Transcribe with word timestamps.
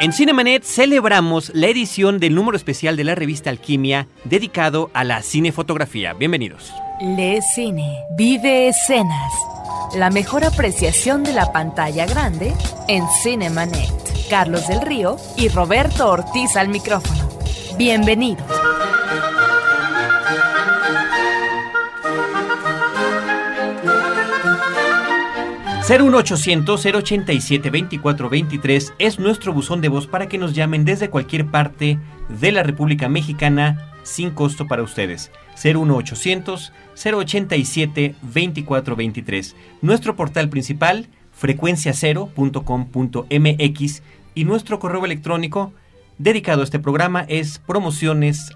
En 0.00 0.12
Cinemanet 0.12 0.62
celebramos 0.62 1.50
la 1.54 1.66
edición 1.66 2.20
del 2.20 2.36
número 2.36 2.56
especial 2.56 2.96
de 2.96 3.02
la 3.02 3.16
revista 3.16 3.50
Alquimia 3.50 4.06
dedicado 4.22 4.92
a 4.94 5.02
la 5.02 5.22
cinefotografía. 5.22 6.12
Bienvenidos. 6.12 6.72
Le 7.00 7.42
Cine, 7.42 8.04
vive 8.16 8.68
escenas. 8.68 9.32
La 9.96 10.10
mejor 10.10 10.44
apreciación 10.44 11.24
de 11.24 11.32
la 11.32 11.50
pantalla 11.50 12.06
grande 12.06 12.54
en 12.86 13.08
Cinemanet. 13.24 13.90
Carlos 14.30 14.68
del 14.68 14.82
Río 14.82 15.16
y 15.36 15.48
Roberto 15.48 16.08
Ortiz 16.08 16.54
al 16.54 16.68
micrófono. 16.68 17.28
Bienvenidos. 17.76 18.46
01800 25.88 26.84
087 26.84 27.70
2423 27.70 28.92
es 28.98 29.18
nuestro 29.18 29.54
buzón 29.54 29.80
de 29.80 29.88
voz 29.88 30.06
para 30.06 30.28
que 30.28 30.36
nos 30.36 30.52
llamen 30.52 30.84
desde 30.84 31.08
cualquier 31.08 31.46
parte 31.46 31.98
de 32.28 32.52
la 32.52 32.62
República 32.62 33.08
Mexicana 33.08 33.94
sin 34.02 34.32
costo 34.32 34.66
para 34.66 34.82
ustedes. 34.82 35.30
01800 35.64 36.74
087 36.94 38.16
2423. 38.20 39.56
Nuestro 39.80 40.14
portal 40.14 40.50
principal 40.50 41.06
frecuenciacero.com.mx 41.32 44.02
y 44.34 44.44
nuestro 44.44 44.80
correo 44.80 45.06
electrónico 45.06 45.72
dedicado 46.18 46.60
a 46.60 46.64
este 46.64 46.80
programa 46.80 47.24
es 47.28 47.60
promociones 47.60 48.50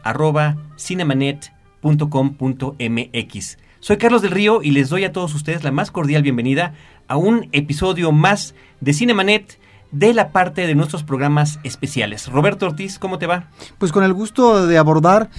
cinemanet.com.mx. 0.76 3.56
Soy 3.82 3.96
Carlos 3.96 4.22
del 4.22 4.30
Río 4.30 4.62
y 4.62 4.70
les 4.70 4.90
doy 4.90 5.02
a 5.02 5.10
todos 5.10 5.34
ustedes 5.34 5.64
la 5.64 5.72
más 5.72 5.90
cordial 5.90 6.22
bienvenida 6.22 6.72
a 7.08 7.16
un 7.16 7.48
episodio 7.52 8.12
más 8.12 8.54
de 8.80 8.92
Cinemanet 8.92 9.58
de 9.90 10.14
la 10.14 10.30
parte 10.30 10.66
de 10.66 10.74
nuestros 10.74 11.02
programas 11.02 11.60
especiales. 11.64 12.28
Roberto 12.28 12.66
Ortiz, 12.66 12.98
¿cómo 12.98 13.18
te 13.18 13.26
va? 13.26 13.48
Pues 13.78 13.92
con 13.92 14.04
el 14.04 14.12
gusto 14.12 14.66
de 14.66 14.78
abordar 14.78 15.30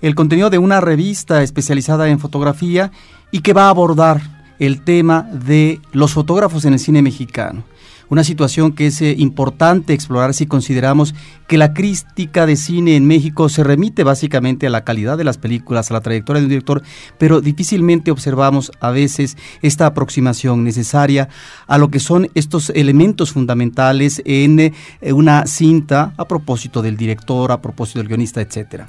el 0.00 0.14
contenido 0.14 0.50
de 0.50 0.58
una 0.58 0.80
revista 0.80 1.42
especializada 1.42 2.08
en 2.08 2.18
fotografía 2.18 2.90
y 3.30 3.40
que 3.40 3.52
va 3.52 3.66
a 3.66 3.70
abordar 3.70 4.20
el 4.58 4.82
tema 4.82 5.22
de 5.32 5.80
los 5.92 6.12
fotógrafos 6.12 6.64
en 6.64 6.72
el 6.72 6.78
cine 6.78 7.02
mexicano 7.02 7.64
una 8.12 8.24
situación 8.24 8.72
que 8.72 8.88
es 8.88 9.00
eh, 9.00 9.14
importante 9.16 9.94
explorar 9.94 10.34
si 10.34 10.44
consideramos 10.44 11.14
que 11.48 11.56
la 11.56 11.72
crítica 11.72 12.44
de 12.44 12.56
cine 12.56 12.94
en 12.94 13.06
México 13.06 13.48
se 13.48 13.64
remite 13.64 14.04
básicamente 14.04 14.66
a 14.66 14.70
la 14.70 14.84
calidad 14.84 15.16
de 15.16 15.24
las 15.24 15.38
películas, 15.38 15.90
a 15.90 15.94
la 15.94 16.02
trayectoria 16.02 16.40
de 16.40 16.44
un 16.44 16.50
director, 16.50 16.82
pero 17.16 17.40
difícilmente 17.40 18.10
observamos 18.10 18.70
a 18.80 18.90
veces 18.90 19.38
esta 19.62 19.86
aproximación 19.86 20.62
necesaria 20.62 21.30
a 21.66 21.78
lo 21.78 21.90
que 21.90 22.00
son 22.00 22.28
estos 22.34 22.68
elementos 22.68 23.32
fundamentales 23.32 24.20
en 24.26 24.60
eh, 24.60 24.72
una 25.14 25.46
cinta 25.46 26.12
a 26.18 26.28
propósito 26.28 26.82
del 26.82 26.98
director, 26.98 27.50
a 27.50 27.62
propósito 27.62 28.00
del 28.00 28.08
guionista, 28.08 28.42
etcétera. 28.42 28.88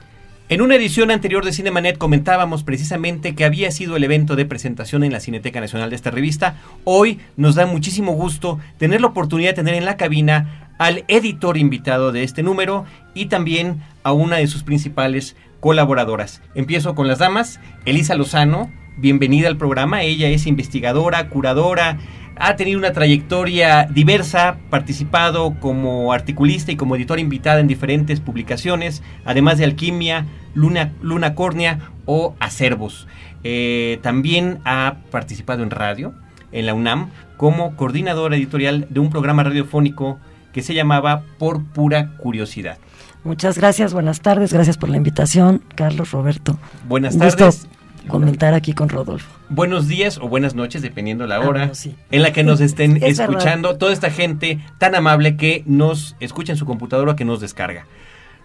En 0.54 0.62
una 0.62 0.76
edición 0.76 1.10
anterior 1.10 1.44
de 1.44 1.52
Cinemanet 1.52 1.98
comentábamos 1.98 2.62
precisamente 2.62 3.34
que 3.34 3.44
había 3.44 3.72
sido 3.72 3.96
el 3.96 4.04
evento 4.04 4.36
de 4.36 4.46
presentación 4.46 5.04
en 5.04 5.12
la 5.12 5.20
Cineteca 5.20 5.60
Nacional 5.60 5.90
de 5.90 5.96
esta 5.96 6.12
revista. 6.12 6.58
Hoy 6.84 7.20
nos 7.38 7.56
da 7.56 7.66
muchísimo 7.66 8.12
gusto 8.12 8.60
tener 8.78 9.02
la 9.02 9.08
oportunidad 9.08 9.50
de 9.50 9.56
tener 9.56 9.74
en 9.74 9.86
la 9.86 9.98
cabina 9.98 10.70
al 10.78 11.06
editor 11.08 11.58
invitado 11.58 12.12
de 12.12 12.22
este 12.22 12.44
número 12.44 12.86
y 13.16 13.30
también 13.30 13.82
a 14.04 14.12
una 14.12 14.36
de 14.36 14.46
sus 14.46 14.62
principales 14.62 15.36
colaboradoras. 15.60 16.44
Empiezo 16.54 16.94
con 16.94 17.08
las 17.08 17.18
damas. 17.18 17.60
Elisa 17.86 18.14
Lozano, 18.14 18.72
bienvenida 18.98 19.48
al 19.48 19.58
programa. 19.58 20.04
Ella 20.04 20.30
es 20.30 20.46
investigadora, 20.46 21.30
curadora, 21.30 21.98
ha 22.36 22.56
tenido 22.56 22.80
una 22.80 22.94
trayectoria 22.94 23.86
diversa, 23.86 24.58
participado 24.70 25.56
como 25.60 26.14
articulista 26.14 26.72
y 26.72 26.76
como 26.76 26.96
editor 26.96 27.20
invitada 27.20 27.60
en 27.60 27.68
diferentes 27.68 28.20
publicaciones, 28.20 29.04
además 29.26 29.58
de 29.58 29.66
Alquimia, 29.66 30.26
Luna, 30.54 30.94
Luna 31.02 31.36
Córnea 31.36 31.92
o 32.06 32.36
Acervos. 32.40 33.08
Eh, 33.44 34.00
también 34.02 34.60
ha 34.66 34.98
participado 35.12 35.64
en 35.64 35.70
radio, 35.70 36.14
en 36.52 36.66
la 36.66 36.74
UNAM, 36.74 37.10
como 37.38 37.76
coordinadora 37.76 38.36
editorial 38.36 38.88
de 38.90 39.00
un 39.00 39.10
programa 39.10 39.44
radiofónico 39.44 40.20
que 40.52 40.62
se 40.62 40.74
llamaba 40.74 41.24
Por 41.40 41.64
Pura 41.64 42.16
Curiosidad. 42.18 42.78
Muchas 43.24 43.58
gracias, 43.58 43.94
buenas 43.94 44.22
tardes, 44.22 44.54
gracias 44.54 44.78
por 44.78 44.90
la 44.90 44.98
invitación, 44.98 45.64
Carlos 45.76 46.12
Roberto. 46.12 46.60
Buenas 46.88 47.18
tardes 47.18 47.68
comentar 48.08 48.54
aquí 48.54 48.74
con 48.74 48.90
Rodolfo. 48.90 49.30
Buenos 49.50 49.88
días 49.88 50.18
o 50.18 50.28
buenas 50.28 50.56
noches, 50.56 50.82
dependiendo 50.82 51.28
la 51.28 51.38
ah, 51.38 51.48
hora 51.48 51.72
en 52.12 52.22
la 52.22 52.34
que 52.34 52.44
nos 52.44 52.62
estén 52.62 53.04
escuchando. 53.04 53.78
Toda 53.78 53.94
esta 53.94 54.12
gente 54.12 54.60
tan 54.78 54.96
amable 54.96 55.38
que 55.38 55.64
nos 55.66 56.16
escucha 56.20 56.54
en 56.54 56.58
su 56.58 56.66
computadora, 56.66 57.16
que 57.16 57.26
nos 57.26 57.40
descarga. 57.40 57.86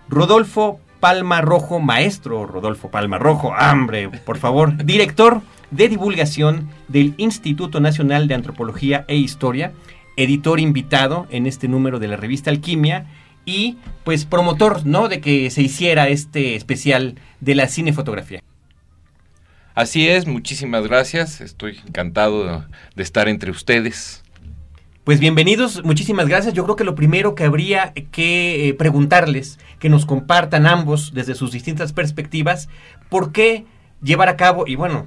Rodolfo 0.08 0.80
Palma 1.00 1.40
Rojo, 1.40 1.80
maestro 1.80 2.46
Rodolfo 2.46 2.90
Palma 2.90 3.18
Rojo, 3.18 3.54
hambre, 3.54 4.08
por 4.08 4.38
favor, 4.38 4.76
director 4.84 5.42
de 5.70 5.88
divulgación 5.88 6.68
del 6.88 7.14
Instituto 7.18 7.80
Nacional 7.80 8.26
de 8.26 8.34
Antropología 8.34 9.04
e 9.08 9.16
Historia, 9.16 9.72
editor 10.16 10.60
invitado 10.60 11.26
en 11.30 11.46
este 11.46 11.68
número 11.68 11.98
de 11.98 12.08
la 12.08 12.16
revista 12.16 12.50
Alquimia 12.50 13.06
y 13.44 13.76
pues 14.04 14.24
promotor, 14.24 14.84
¿no? 14.84 15.08
De 15.08 15.20
que 15.20 15.50
se 15.50 15.62
hiciera 15.62 16.08
este 16.08 16.54
especial 16.54 17.16
de 17.40 17.54
la 17.54 17.68
cinefotografía. 17.68 18.42
Así 19.78 20.08
es, 20.08 20.26
muchísimas 20.26 20.88
gracias. 20.88 21.40
Estoy 21.40 21.78
encantado 21.86 22.64
de, 22.96 23.02
estar 23.04 23.28
entre 23.28 23.52
ustedes. 23.52 24.24
Pues 25.04 25.20
bienvenidos, 25.20 25.84
muchísimas 25.84 26.26
gracias. 26.26 26.52
Yo 26.52 26.64
creo 26.64 26.74
que 26.74 26.82
lo 26.82 26.96
primero 26.96 27.36
que 27.36 27.44
habría 27.44 27.92
que 28.10 28.68
eh, 28.68 28.74
preguntarles, 28.74 29.60
que 29.78 29.88
nos 29.88 30.04
compartan 30.04 30.66
ambos 30.66 31.14
desde 31.14 31.36
sus 31.36 31.52
distintas 31.52 31.92
perspectivas, 31.92 32.68
por 33.08 33.30
qué 33.30 33.66
llevar 34.02 34.28
a 34.28 34.36
cabo, 34.36 34.66
y 34.66 34.74
bueno, 34.74 35.06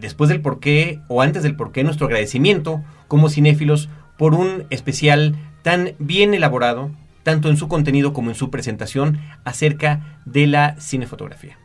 después 0.00 0.28
del 0.28 0.40
por 0.40 0.58
qué 0.58 0.98
o 1.06 1.22
antes 1.22 1.44
del 1.44 1.54
por 1.54 1.70
qué, 1.70 1.84
nuestro 1.84 2.08
agradecimiento 2.08 2.82
como 3.06 3.28
cinéfilos 3.28 3.88
por 4.18 4.34
un 4.34 4.66
especial 4.70 5.36
tan 5.62 5.92
bien 6.00 6.34
elaborado, 6.34 6.90
tanto 7.22 7.48
en 7.48 7.56
su 7.56 7.68
contenido 7.68 8.12
como 8.12 8.30
en 8.30 8.34
su 8.34 8.50
presentación, 8.50 9.20
acerca 9.44 10.18
de 10.24 10.48
la 10.48 10.74
cinefotografía. 10.80 11.61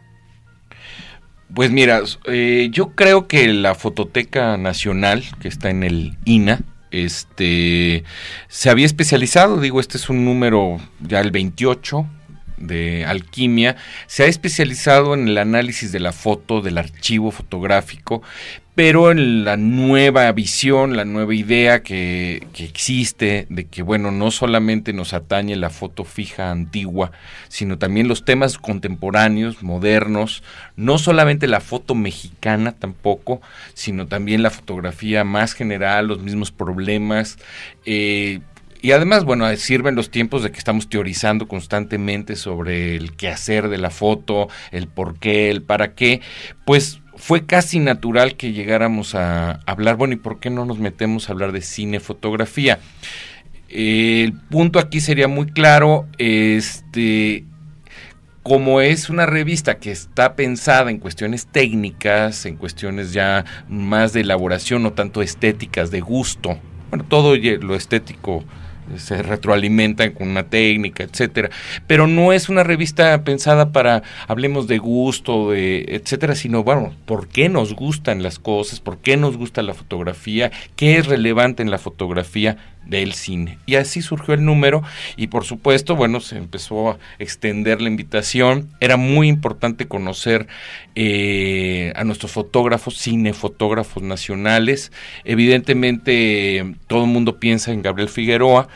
Pues 1.54 1.72
mira, 1.72 2.02
eh, 2.26 2.70
yo 2.72 2.90
creo 2.94 3.28
que 3.28 3.48
la 3.48 3.74
Fototeca 3.74 4.58
Nacional, 4.58 5.24
que 5.40 5.48
está 5.48 5.70
en 5.70 5.84
el 5.84 6.18
INA, 6.26 6.62
este, 6.92 8.04
se 8.48 8.70
había 8.70 8.86
especializado, 8.86 9.60
digo, 9.60 9.80
este 9.80 9.98
es 9.98 10.10
un 10.10 10.26
número 10.26 10.80
ya 11.00 11.20
el 11.20 11.32
28 11.32 12.06
de 12.58 13.06
alquimia, 13.06 13.76
se 14.08 14.24
ha 14.24 14.28
especializado 14.28 15.14
en 15.14 15.28
el 15.28 15.38
análisis 15.38 15.92
de 15.92 16.00
la 16.00 16.12
foto, 16.12 16.62
del 16.62 16.78
archivo 16.78 17.32
fotográfico, 17.32 18.22
pero 18.78 19.10
en 19.10 19.44
la 19.44 19.58
nueva 19.58 20.32
visión, 20.34 20.96
la 20.96 21.04
nueva 21.04 21.34
idea 21.34 21.82
que, 21.82 22.46
existe 22.60 23.48
de 23.50 23.66
que, 23.66 23.82
bueno, 23.82 24.12
no 24.12 24.30
solamente 24.30 24.94
nos 24.94 25.16
atañe 25.16 25.56
la 25.56 25.72
foto 25.72 26.06
fija 26.06 26.52
antigua, 26.52 27.12
sino 27.48 27.80
también 27.80 28.08
los 28.08 28.24
temas 28.24 28.60
contemporáneos, 28.60 29.64
modernos, 29.64 30.44
no 30.76 31.00
solamente 31.00 31.48
la 31.48 31.60
foto 31.60 31.96
mexicana 31.96 32.72
tampoco, 32.72 33.42
sino 33.74 34.06
también 34.06 34.44
la 34.44 34.52
fotografía 34.52 35.24
más 35.24 35.54
general, 35.54 36.06
los 36.06 36.20
mismos 36.20 36.52
problemas. 36.52 37.40
Eh, 37.84 38.42
y 38.82 38.92
además, 38.92 39.24
bueno, 39.24 39.54
sirven 39.56 39.96
los 39.96 40.12
tiempos 40.12 40.44
de 40.44 40.52
que 40.52 40.58
estamos 40.60 40.90
teorizando 40.90 41.48
constantemente 41.48 42.36
sobre 42.36 42.96
el 42.96 43.16
qué 43.16 43.30
hacer 43.30 43.70
de 43.70 43.78
la 43.78 43.90
foto, 43.90 44.48
el 44.72 44.88
por 44.88 45.20
qué, 45.20 45.50
el 45.50 45.62
para 45.62 45.94
qué, 45.96 46.22
pues 46.66 47.02
fue 47.16 47.46
casi 47.46 47.80
natural 47.80 48.36
que 48.36 48.54
llegáramos 48.54 49.16
a 49.16 49.60
hablar, 49.66 49.96
bueno, 49.96 50.14
¿y 50.14 50.18
por 50.18 50.40
qué 50.40 50.50
no 50.50 50.66
nos 50.66 50.80
metemos 50.80 51.30
a 51.30 51.34
hablar 51.34 51.52
de 51.52 51.62
cine, 51.62 52.00
fotografía? 52.00 52.80
el 53.70 54.34
punto 54.34 54.80
aquí 54.80 55.02
sería 55.02 55.28
muy 55.28 55.48
claro, 55.48 56.08
este, 56.18 57.44
como 58.44 58.80
es 58.82 59.10
una 59.10 59.26
revista 59.26 59.78
que 59.78 59.92
está 59.92 60.36
pensada 60.36 60.90
en 60.90 61.00
cuestiones 61.00 61.48
técnicas, 61.48 62.46
en 62.46 62.56
cuestiones 62.56 63.12
ya 63.12 63.44
más 63.68 64.14
de 64.14 64.22
elaboración, 64.22 64.84
no 64.84 64.94
tanto 64.94 65.22
estéticas, 65.22 65.92
de 65.92 66.00
gusto, 66.00 66.58
bueno, 66.90 67.06
todo 67.08 67.36
lo 67.36 67.76
estético 67.76 68.44
se 68.96 69.22
retroalimentan 69.22 70.12
con 70.12 70.30
una 70.30 70.44
técnica, 70.44 71.04
etcétera. 71.04 71.50
Pero 71.88 72.08
no 72.08 72.34
es 72.34 72.50
una 72.50 72.64
revista 72.64 73.24
pensada 73.24 73.72
para 73.72 74.04
hablemos 74.28 74.68
de 74.68 74.78
gusto, 74.78 75.52
de 75.52 75.86
etcétera, 75.90 76.36
sino 76.36 76.64
bueno, 76.64 76.94
¿por 77.06 77.28
qué 77.28 77.50
nos 77.50 77.74
gustan 77.74 78.24
las 78.24 78.40
cosas? 78.40 78.80
¿Por 78.80 79.00
qué 79.00 79.18
nos 79.18 79.38
gusta 79.38 79.62
la 79.62 79.74
fotografía? 79.74 80.52
¿Qué 80.76 80.98
es 80.98 81.08
relevante 81.08 81.64
en 81.64 81.72
la 81.72 81.78
fotografía? 81.78 82.58
Del 82.90 83.14
cine. 83.14 83.60
Y 83.66 83.76
así 83.76 84.02
surgió 84.02 84.34
el 84.34 84.44
número 84.44 84.84
y 85.16 85.28
por 85.28 85.44
supuesto, 85.44 85.96
bueno, 85.96 86.20
se 86.20 86.38
empezó 86.38 86.92
a 86.92 86.98
extender 87.20 87.82
la 87.82 87.90
invitación. 87.90 88.70
Era 88.80 88.98
muy 88.98 89.28
importante 89.28 89.88
conocer 89.88 90.48
eh, 90.96 91.94
a 91.96 92.04
nuestros 92.04 92.32
fotógrafos, 92.32 92.98
cinefotógrafos 92.98 94.04
nacionales. 94.04 94.92
Evidentemente, 95.24 96.76
todo 96.88 97.04
el 97.04 97.10
mundo 97.10 97.40
piensa 97.40 97.72
en 97.72 97.82
Gabriel 97.82 98.10
Figueroa. 98.10 98.68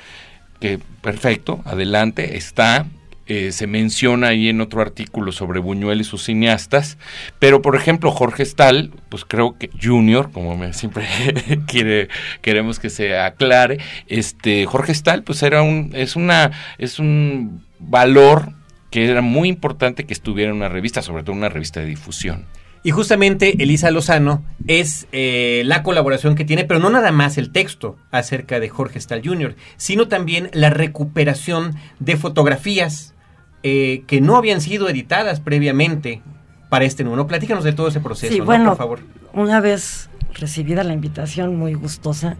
que 0.59 0.79
perfecto, 1.01 1.61
adelante, 1.65 2.37
está, 2.37 2.85
eh, 3.27 3.51
se 3.51 3.67
menciona 3.67 4.27
ahí 4.27 4.49
en 4.49 4.61
otro 4.61 4.81
artículo 4.81 5.31
sobre 5.31 5.59
Buñuel 5.59 6.01
y 6.01 6.03
sus 6.03 6.23
cineastas, 6.23 6.97
pero 7.39 7.61
por 7.61 7.75
ejemplo 7.75 8.11
Jorge 8.11 8.43
Stahl, 8.45 8.91
pues 9.09 9.25
creo 9.25 9.57
que 9.57 9.69
Junior, 9.81 10.31
como 10.31 10.57
me, 10.57 10.73
siempre 10.73 11.05
quiere, 11.67 12.09
queremos 12.41 12.79
que 12.79 12.89
se 12.89 13.17
aclare, 13.17 13.79
este 14.07 14.65
Jorge 14.65 14.93
Stahl, 14.93 15.23
pues 15.23 15.43
era 15.43 15.61
un, 15.61 15.91
es 15.93 16.15
una, 16.15 16.51
es 16.77 16.99
un 16.99 17.63
valor 17.79 18.53
que 18.89 19.05
era 19.05 19.21
muy 19.21 19.47
importante 19.49 20.05
que 20.05 20.13
estuviera 20.13 20.51
en 20.51 20.57
una 20.57 20.69
revista, 20.69 21.01
sobre 21.01 21.23
todo 21.23 21.35
una 21.35 21.49
revista 21.49 21.79
de 21.79 21.85
difusión. 21.85 22.45
Y 22.83 22.91
justamente 22.91 23.61
Elisa 23.61 23.91
Lozano 23.91 24.43
es 24.65 25.07
eh, 25.11 25.61
la 25.65 25.83
colaboración 25.83 26.33
que 26.35 26.45
tiene, 26.45 26.63
pero 26.63 26.79
no 26.79 26.89
nada 26.89 27.11
más 27.11 27.37
el 27.37 27.51
texto 27.51 27.97
acerca 28.09 28.59
de 28.59 28.69
Jorge 28.69 28.99
Stahl 28.99 29.21
Jr., 29.23 29.55
sino 29.77 30.07
también 30.07 30.49
la 30.53 30.71
recuperación 30.71 31.75
de 31.99 32.17
fotografías 32.17 33.13
eh, 33.61 34.03
que 34.07 34.19
no 34.19 34.35
habían 34.35 34.61
sido 34.61 34.89
editadas 34.89 35.39
previamente 35.39 36.23
para 36.69 36.85
este 36.85 37.03
número. 37.03 37.27
Platícanos 37.27 37.63
de 37.63 37.73
todo 37.73 37.87
ese 37.89 37.99
proceso, 37.99 38.33
Sí, 38.33 38.39
¿no? 38.39 38.45
bueno, 38.45 38.69
por 38.69 38.77
favor. 38.77 38.99
una 39.33 39.59
vez 39.59 40.09
recibida 40.33 40.83
la 40.83 40.93
invitación 40.93 41.55
muy 41.57 41.75
gustosa, 41.75 42.37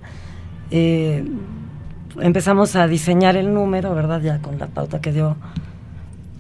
eh, 0.71 1.23
empezamos 2.19 2.75
a 2.75 2.87
diseñar 2.87 3.37
el 3.37 3.53
número, 3.53 3.93
¿verdad? 3.93 4.21
Ya 4.21 4.39
con 4.39 4.57
la 4.57 4.67
pauta 4.67 5.01
que 5.01 5.11
dio 5.11 5.35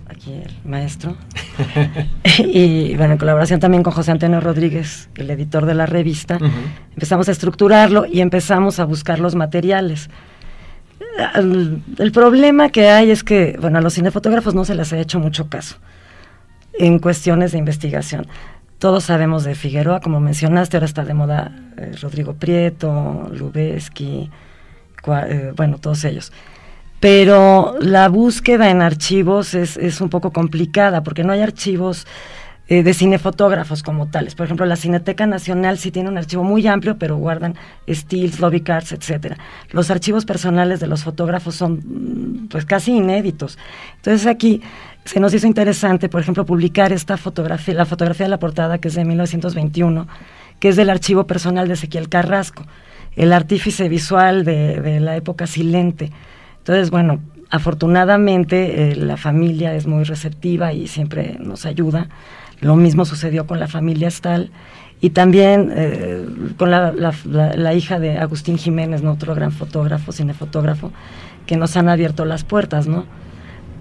aquí 0.07 0.33
el 0.33 0.55
maestro. 0.65 1.15
y 2.39 2.95
bueno, 2.95 3.13
en 3.13 3.17
colaboración 3.19 3.59
también 3.59 3.83
con 3.83 3.93
José 3.93 4.11
Antonio 4.11 4.39
Rodríguez, 4.39 5.09
el 5.15 5.29
editor 5.29 5.65
de 5.65 5.73
la 5.75 5.85
revista, 5.85 6.37
empezamos 6.93 7.27
a 7.29 7.31
estructurarlo 7.31 8.05
y 8.05 8.21
empezamos 8.21 8.79
a 8.79 8.85
buscar 8.85 9.19
los 9.19 9.35
materiales. 9.35 10.09
El, 11.35 11.81
el 11.97 12.11
problema 12.11 12.69
que 12.69 12.89
hay 12.89 13.11
es 13.11 13.23
que, 13.23 13.57
bueno, 13.59 13.77
a 13.79 13.81
los 13.81 13.93
cinefotógrafos 13.93 14.55
no 14.55 14.65
se 14.65 14.75
les 14.75 14.91
ha 14.93 14.97
hecho 14.99 15.19
mucho 15.19 15.49
caso 15.49 15.77
en 16.79 16.99
cuestiones 16.99 17.51
de 17.51 17.57
investigación. 17.57 18.27
Todos 18.79 19.03
sabemos 19.03 19.43
de 19.43 19.53
Figueroa, 19.53 19.99
como 19.99 20.19
mencionaste, 20.19 20.77
ahora 20.77 20.85
está 20.85 21.03
de 21.03 21.13
moda 21.13 21.51
eh, 21.77 21.91
Rodrigo 22.01 22.33
Prieto, 22.33 23.29
Lubeski, 23.31 24.29
cua- 25.03 25.27
eh, 25.29 25.53
bueno, 25.55 25.77
todos 25.79 26.03
ellos. 26.05 26.31
Pero 27.01 27.75
la 27.81 28.07
búsqueda 28.07 28.69
en 28.69 28.81
archivos 28.81 29.53
es, 29.55 29.75
es 29.75 29.99
un 29.99 30.09
poco 30.09 30.31
complicada 30.31 31.03
porque 31.03 31.25
no 31.25 31.33
hay 31.33 31.41
archivos 31.41 32.07
eh, 32.71 32.83
de 32.83 32.93
cinefotógrafos 32.93 33.83
como 33.83 34.07
tales. 34.07 34.33
Por 34.33 34.45
ejemplo, 34.45 34.65
la 34.65 34.77
Cineteca 34.77 35.27
Nacional 35.27 35.77
sí 35.77 35.91
tiene 35.91 36.07
un 36.07 36.17
archivo 36.17 36.45
muy 36.45 36.65
amplio, 36.67 36.97
pero 36.97 37.17
guardan 37.17 37.55
stills, 37.89 38.39
lobby 38.39 38.61
cards, 38.61 38.93
etcétera. 38.93 39.35
Los 39.71 39.91
archivos 39.91 40.23
personales 40.23 40.79
de 40.79 40.87
los 40.87 41.03
fotógrafos 41.03 41.55
son 41.55 41.81
mm, 41.83 42.47
pues 42.47 42.63
casi 42.63 42.95
inéditos. 42.95 43.57
Entonces 43.97 44.25
aquí 44.25 44.61
se 45.03 45.19
nos 45.19 45.33
hizo 45.33 45.47
interesante, 45.47 46.07
por 46.07 46.21
ejemplo, 46.21 46.45
publicar 46.45 46.93
esta 46.93 47.17
fotografía, 47.17 47.73
la 47.73 47.85
fotografía 47.85 48.27
de 48.27 48.29
la 48.29 48.39
portada 48.39 48.77
que 48.77 48.87
es 48.87 48.93
de 48.93 49.03
1921, 49.03 50.07
que 50.59 50.69
es 50.69 50.77
del 50.77 50.91
archivo 50.91 51.27
personal 51.27 51.67
de 51.67 51.73
Ezequiel 51.73 52.07
Carrasco, 52.07 52.63
el 53.17 53.33
artífice 53.33 53.89
visual 53.89 54.45
de, 54.45 54.79
de 54.79 55.01
la 55.01 55.17
época 55.17 55.45
silente. 55.45 56.11
Entonces, 56.61 56.89
bueno, 56.91 57.19
afortunadamente 57.49 58.91
eh, 58.91 58.95
la 58.95 59.17
familia 59.17 59.73
es 59.75 59.87
muy 59.87 60.03
receptiva 60.03 60.73
y 60.73 60.87
siempre 60.87 61.37
nos 61.39 61.65
ayuda. 61.65 62.07
Lo 62.59 62.75
mismo 62.75 63.05
sucedió 63.05 63.47
con 63.47 63.59
la 63.59 63.67
familia 63.67 64.09
Stahl 64.11 64.51
y 65.01 65.09
también 65.09 65.71
eh, 65.75 66.25
con 66.57 66.69
la- 66.69 66.93
la 66.93 67.73
hija 67.73 67.99
de 67.99 68.19
Agustín 68.19 68.57
Jiménez, 68.59 69.01
¿no? 69.01 69.13
otro 69.13 69.33
gran 69.33 69.51
fotógrafo, 69.51 70.11
cinefotógrafo, 70.11 70.91
que 71.47 71.57
nos 71.57 71.75
han 71.75 71.89
abierto 71.89 72.23
las 72.25 72.43
puertas, 72.43 72.87
¿no? 72.87 73.05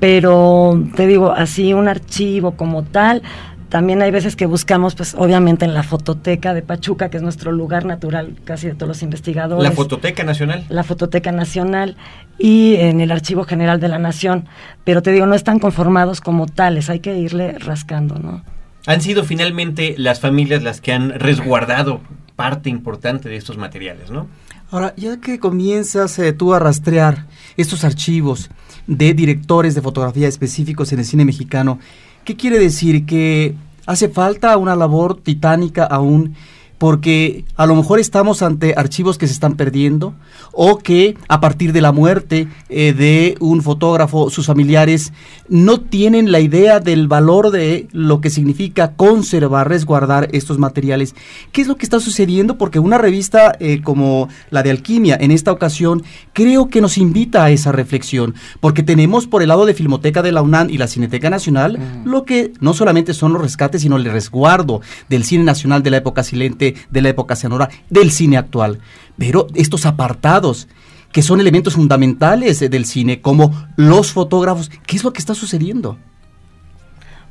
Pero 0.01 0.83
te 0.97 1.07
digo, 1.07 1.31
así 1.33 1.75
un 1.75 1.87
archivo 1.89 2.53
como 2.53 2.85
tal, 2.85 3.23
también 3.71 4.03
hay 4.03 4.11
veces 4.11 4.37
que 4.37 4.47
buscamos, 4.47 4.97
pues 4.97 5.15
obviamente 5.15 5.65
en 5.65 5.75
la 5.75 5.85
fototeca 5.85 6.53
de 6.53 6.63
Pachuca, 6.63 7.09
que 7.09 7.17
es 7.17 7.23
nuestro 7.23 7.53
lugar 7.53 7.87
natural 7.87 8.35
casi 8.45 8.67
de 8.67 8.75
todos 8.75 8.89
los 8.89 9.03
investigadores 9.03 9.63
La 9.63 9.75
Fototeca 9.75 10.25
Nacional. 10.25 10.67
la 10.69 10.83
Fototeca 10.83 11.31
Nacional 11.33 11.97
y 12.37 12.75
en 12.77 13.01
el 13.01 13.13
Archivo 13.13 13.45
General 13.45 13.81
de 13.81 13.89
la 13.89 13.99
Nación. 13.99 14.47
Pero 14.85 15.03
te 15.03 15.13
digo, 15.13 15.27
no 15.27 15.35
están 15.35 15.61
conformados 15.61 16.21
como 16.21 16.47
tales, 16.47 16.91
hay 16.91 16.99
que 16.99 17.17
irle 17.17 17.59
rascando, 17.59 18.17
¿no? 18.19 18.43
Han 18.87 19.01
sido 19.01 19.25
finalmente 19.25 19.95
las 19.97 20.21
familias 20.21 20.63
las 20.63 20.81
que 20.81 20.93
han 20.93 21.11
resguardado 21.11 22.01
parte 22.35 22.71
importante 22.71 23.29
de 23.29 23.37
estos 23.37 23.57
materiales, 23.57 24.11
¿no? 24.11 24.27
Ahora, 24.73 24.95
ya 24.97 25.21
que 25.21 25.39
comienzas 25.39 26.19
eh, 26.19 26.33
tú 26.33 26.55
a 26.55 26.59
rastrear 26.59 27.27
estos 27.57 27.85
archivos 27.85 28.51
de 28.87 29.15
directores 29.15 29.75
de 29.75 29.83
fotografía 29.83 30.27
específicos 30.27 30.93
en 30.93 31.01
el 31.01 31.05
cine 31.05 31.25
mexicano, 31.25 31.79
¿qué 32.25 32.37
quiere 32.37 32.59
decir? 32.59 33.07
¿Que 33.07 33.55
hace 33.87 34.09
falta 34.09 34.57
una 34.57 34.77
labor 34.77 35.21
titánica 35.21 35.85
aún? 35.85 36.35
Porque 36.81 37.45
a 37.57 37.67
lo 37.67 37.77
mejor 37.77 38.01
estamos 38.01 38.41
ante 38.41 38.73
archivos 38.75 39.19
que 39.19 39.27
se 39.27 39.35
están 39.35 39.55
perdiendo 39.55 40.15
o 40.53 40.79
que 40.79 41.15
a 41.29 41.39
partir 41.39 41.75
de 41.75 41.83
la 41.83 41.93
muerte 41.93 42.49
eh, 42.71 42.95
de 42.95 43.37
un 43.39 43.61
fotógrafo, 43.61 44.31
sus 44.31 44.47
familiares 44.47 45.13
no 45.51 45.79
tienen 45.79 46.33
la 46.33 46.41
idea 46.41 46.81
del 46.81 47.07
valor 47.07 47.51
de 47.51 47.87
lo 47.93 48.23
que 48.23 48.31
significa 48.31 48.93
conservar, 48.93 49.69
resguardar 49.69 50.31
estos 50.33 50.59
materiales. 50.59 51.15
¿Qué 51.53 51.61
es 51.61 51.69
lo 51.69 51.77
que 51.77 51.85
está 51.85 52.01
sucediendo? 52.01 52.57
Porque 52.57 52.79
una 52.79 52.97
revista 52.97 53.55
eh, 53.61 53.83
como 53.83 54.31
la 54.49 54.63
de 54.63 54.71
Alquimia 54.71 55.19
en 55.21 55.33
esta 55.33 55.53
ocasión 55.53 56.03
creo 56.33 56.69
que 56.69 56.81
nos 56.81 56.97
invita 56.97 57.45
a 57.45 57.51
esa 57.51 57.73
reflexión, 57.73 58.35
porque 58.61 58.83
tenemos 58.83 59.27
por 59.27 59.43
el 59.43 59.49
lado 59.49 59.67
de 59.67 59.75
Filmoteca 59.75 60.23
de 60.23 60.33
la 60.33 60.41
UNAM 60.41 60.71
y 60.71 60.79
la 60.79 60.89
Cineteca 60.89 61.29
Nacional 61.29 61.79
lo 62.05 62.25
que 62.25 62.53
no 62.61 62.73
solamente 62.73 63.13
son 63.13 63.33
los 63.33 63.43
rescates, 63.43 63.83
sino 63.83 63.97
el 63.97 64.05
resguardo 64.05 64.81
del 65.09 65.25
cine 65.25 65.45
nacional 65.45 65.83
de 65.83 65.91
la 65.91 65.99
época 65.99 66.23
silente, 66.23 66.70
de 66.91 67.03
la 67.03 67.09
época 67.09 67.37
sonora, 67.37 67.69
del 67.89 68.11
cine 68.11 68.37
actual. 68.37 68.81
Pero 69.19 69.47
estos 69.55 69.87
apartados 69.87 70.69
que 71.13 71.23
son 71.23 71.41
elementos 71.41 71.75
fundamentales 71.75 72.61
del 72.61 72.85
cine, 72.85 73.21
como 73.21 73.53
los 73.77 74.13
fotógrafos, 74.13 74.71
¿qué 74.87 74.97
es 74.97 75.05
lo 75.05 75.13
que 75.13 75.19
está 75.19 75.35
sucediendo? 75.35 75.99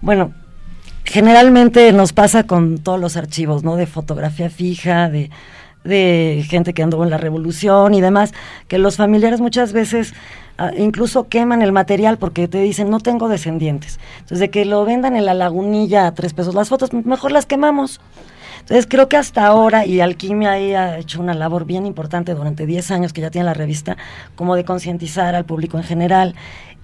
Bueno, 0.02 0.34
generalmente 1.06 1.92
nos 1.94 2.14
pasa 2.14 2.44
con 2.44 2.80
todos 2.80 3.00
los 3.00 3.16
archivos, 3.16 3.64
¿no? 3.64 3.76
De 3.76 3.88
fotografía 3.88 4.50
fija, 4.50 5.10
de, 5.10 5.30
de 5.84 6.46
gente 6.48 6.74
que 6.74 6.84
anduvo 6.84 7.04
en 7.04 7.10
la 7.10 7.18
revolución 7.18 7.94
y 7.94 8.02
demás, 8.02 8.34
que 8.68 8.78
los 8.78 8.98
familiares 8.98 9.40
muchas 9.40 9.72
veces 9.72 10.14
ah, 10.58 10.72
incluso 10.78 11.28
queman 11.28 11.62
el 11.62 11.72
material 11.72 12.18
porque 12.18 12.48
te 12.48 12.62
dicen, 12.62 12.90
no 12.90 13.00
tengo 13.00 13.30
descendientes. 13.30 14.00
Entonces, 14.20 14.40
de 14.40 14.50
que 14.50 14.66
lo 14.66 14.84
vendan 14.86 15.16
en 15.16 15.26
la 15.26 15.34
lagunilla 15.34 16.08
a 16.08 16.14
tres 16.14 16.34
pesos 16.34 16.54
las 16.54 16.70
fotos, 16.70 16.94
mejor 16.94 17.32
las 17.32 17.46
quemamos. 17.46 18.02
Entonces 18.70 18.86
creo 18.88 19.10
que 19.10 19.18
hasta 19.18 19.48
ahora, 19.48 19.88
y 19.88 20.00
Alquimia 20.00 20.52
ahí 20.52 20.76
ha 20.76 21.00
hecho 21.00 21.20
una 21.20 21.34
labor 21.34 21.66
bien 21.66 21.88
importante 21.88 22.36
durante 22.36 22.68
10 22.68 22.92
años 22.92 23.14
que 23.14 23.22
ya 23.22 23.32
tiene 23.32 23.46
la 23.46 23.56
revista, 23.56 23.98
como 24.36 24.56
de 24.56 24.64
concientizar 24.64 25.34
al 25.34 25.44
público 25.44 25.78
en 25.78 25.84
general. 25.84 26.36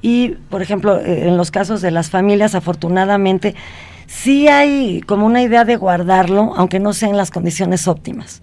Y, 0.01 0.29
por 0.49 0.63
ejemplo, 0.63 0.99
eh, 0.99 1.27
en 1.27 1.37
los 1.37 1.51
casos 1.51 1.81
de 1.81 1.91
las 1.91 2.09
familias, 2.09 2.55
afortunadamente, 2.55 3.53
sí 4.07 4.47
hay 4.47 5.01
como 5.01 5.27
una 5.27 5.43
idea 5.43 5.63
de 5.63 5.75
guardarlo, 5.75 6.53
aunque 6.55 6.79
no 6.79 6.91
sea 6.91 7.09
en 7.09 7.17
las 7.17 7.29
condiciones 7.29 7.87
óptimas, 7.87 8.41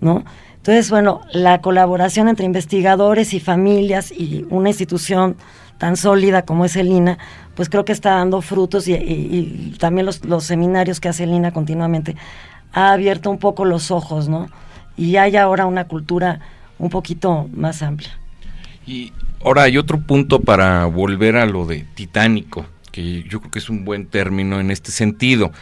¿no? 0.00 0.24
Entonces, 0.58 0.90
bueno, 0.90 1.22
la 1.32 1.60
colaboración 1.62 2.28
entre 2.28 2.46
investigadores 2.46 3.34
y 3.34 3.40
familias 3.40 4.12
y 4.12 4.46
una 4.48 4.68
institución 4.68 5.34
tan 5.78 5.96
sólida 5.96 6.42
como 6.42 6.66
es 6.66 6.76
el 6.76 6.86
INA, 6.86 7.18
pues 7.56 7.68
creo 7.68 7.84
que 7.84 7.92
está 7.92 8.10
dando 8.10 8.42
frutos 8.42 8.86
y, 8.86 8.92
y- 8.92 9.72
y 9.74 9.76
también 9.78 10.06
los, 10.06 10.20
seminarios 10.44 11.00
que 11.00 11.08
hace 11.08 11.24
el 11.24 11.30
INA 11.32 11.50
continuamente 11.52 12.14
ha 12.72 12.92
abierto 12.92 13.30
un 13.30 13.38
poco 13.38 13.64
los 13.64 13.90
ojos, 13.90 14.28
¿no? 14.28 14.48
Y 14.96 15.16
hay 15.16 15.36
ahora 15.36 15.66
una 15.66 15.86
cultura 15.86 16.40
un 16.78 16.90
poquito 16.90 17.48
más 17.52 17.82
amplia. 17.82 18.10
Y 18.86 19.12
ahora 19.44 19.62
hay 19.62 19.78
otro 19.78 20.00
punto 20.00 20.40
para 20.40 20.86
volver 20.86 21.36
a 21.36 21.46
lo 21.46 21.66
de 21.66 21.86
titánico, 21.94 22.66
que 22.92 23.22
yo 23.24 23.40
creo 23.40 23.50
que 23.50 23.58
es 23.58 23.70
un 23.70 23.84
buen 23.84 24.06
término 24.06 24.60
en 24.60 24.70
este 24.70 24.90
sentido. 24.90 25.52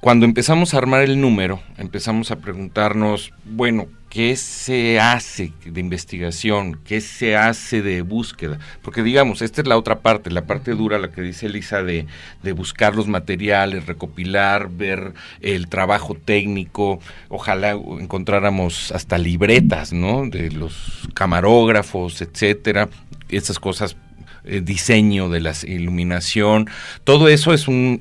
Cuando 0.00 0.26
empezamos 0.26 0.74
a 0.74 0.78
armar 0.78 1.02
el 1.02 1.20
número, 1.20 1.60
empezamos 1.78 2.30
a 2.30 2.36
preguntarnos, 2.36 3.32
bueno, 3.44 3.86
¿qué 4.16 4.34
se 4.34 4.98
hace 4.98 5.52
de 5.66 5.78
investigación? 5.78 6.80
¿Qué 6.86 7.02
se 7.02 7.36
hace 7.36 7.82
de 7.82 8.00
búsqueda? 8.00 8.58
Porque 8.80 9.02
digamos, 9.02 9.42
esta 9.42 9.60
es 9.60 9.66
la 9.66 9.76
otra 9.76 9.98
parte, 9.98 10.30
la 10.30 10.46
parte 10.46 10.70
dura, 10.70 10.98
la 10.98 11.12
que 11.12 11.20
dice 11.20 11.44
Elisa, 11.44 11.82
de, 11.82 12.06
de 12.42 12.52
buscar 12.52 12.96
los 12.96 13.08
materiales, 13.08 13.84
recopilar, 13.84 14.70
ver 14.70 15.12
el 15.42 15.68
trabajo 15.68 16.14
técnico. 16.14 16.98
Ojalá 17.28 17.72
encontráramos 17.72 18.90
hasta 18.92 19.18
libretas, 19.18 19.92
¿no? 19.92 20.26
De 20.26 20.50
los 20.50 21.06
camarógrafos, 21.12 22.22
etcétera. 22.22 22.88
Estas 23.28 23.58
cosas, 23.58 23.98
eh, 24.44 24.62
diseño 24.62 25.28
de 25.28 25.40
la 25.40 25.52
iluminación, 25.66 26.70
todo 27.04 27.28
eso 27.28 27.52
es 27.52 27.68
un 27.68 28.00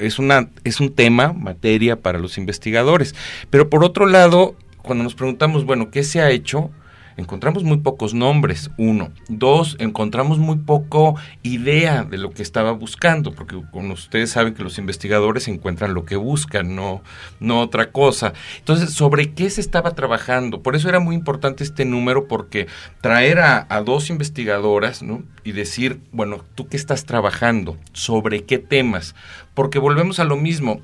es 0.00 0.18
una 0.18 0.48
es 0.64 0.80
un 0.80 0.92
tema, 0.92 1.32
materia 1.32 2.00
para 2.00 2.18
los 2.18 2.36
investigadores. 2.36 3.14
Pero 3.48 3.70
por 3.70 3.84
otro 3.84 4.06
lado, 4.06 4.56
cuando 4.86 5.04
nos 5.04 5.14
preguntamos, 5.14 5.66
bueno, 5.66 5.90
¿qué 5.90 6.02
se 6.02 6.22
ha 6.22 6.30
hecho? 6.30 6.70
encontramos 7.16 7.64
muy 7.64 7.78
pocos 7.78 8.14
nombres, 8.14 8.70
uno. 8.76 9.10
Dos, 9.28 9.76
encontramos 9.78 10.38
muy 10.38 10.56
poco 10.56 11.16
idea 11.42 12.04
de 12.04 12.18
lo 12.18 12.30
que 12.30 12.42
estaba 12.42 12.72
buscando, 12.72 13.32
porque 13.32 13.60
como 13.72 13.94
ustedes 13.94 14.30
saben 14.30 14.54
que 14.54 14.62
los 14.62 14.78
investigadores 14.78 15.48
encuentran 15.48 15.94
lo 15.94 16.04
que 16.04 16.16
buscan, 16.16 16.76
no, 16.76 17.02
no 17.40 17.60
otra 17.60 17.90
cosa. 17.90 18.32
Entonces, 18.58 18.90
¿sobre 18.92 19.32
qué 19.32 19.48
se 19.50 19.60
estaba 19.60 19.94
trabajando? 19.94 20.62
Por 20.62 20.76
eso 20.76 20.88
era 20.88 21.00
muy 21.00 21.14
importante 21.14 21.64
este 21.64 21.84
número, 21.84 22.28
porque 22.28 22.66
traer 23.00 23.40
a, 23.40 23.66
dos 23.84 24.10
investigadoras. 24.10 25.04
Y 25.44 25.52
decir, 25.52 26.00
bueno, 26.12 26.44
¿tú 26.54 26.66
qué 26.68 26.76
estás 26.76 27.04
trabajando? 27.04 27.76
¿Sobre 27.92 28.44
qué 28.44 28.58
temas? 28.58 29.14
Porque 29.54 29.78
volvemos 29.78 30.18
a 30.18 30.24
lo 30.24 30.36
mismo, 30.36 30.80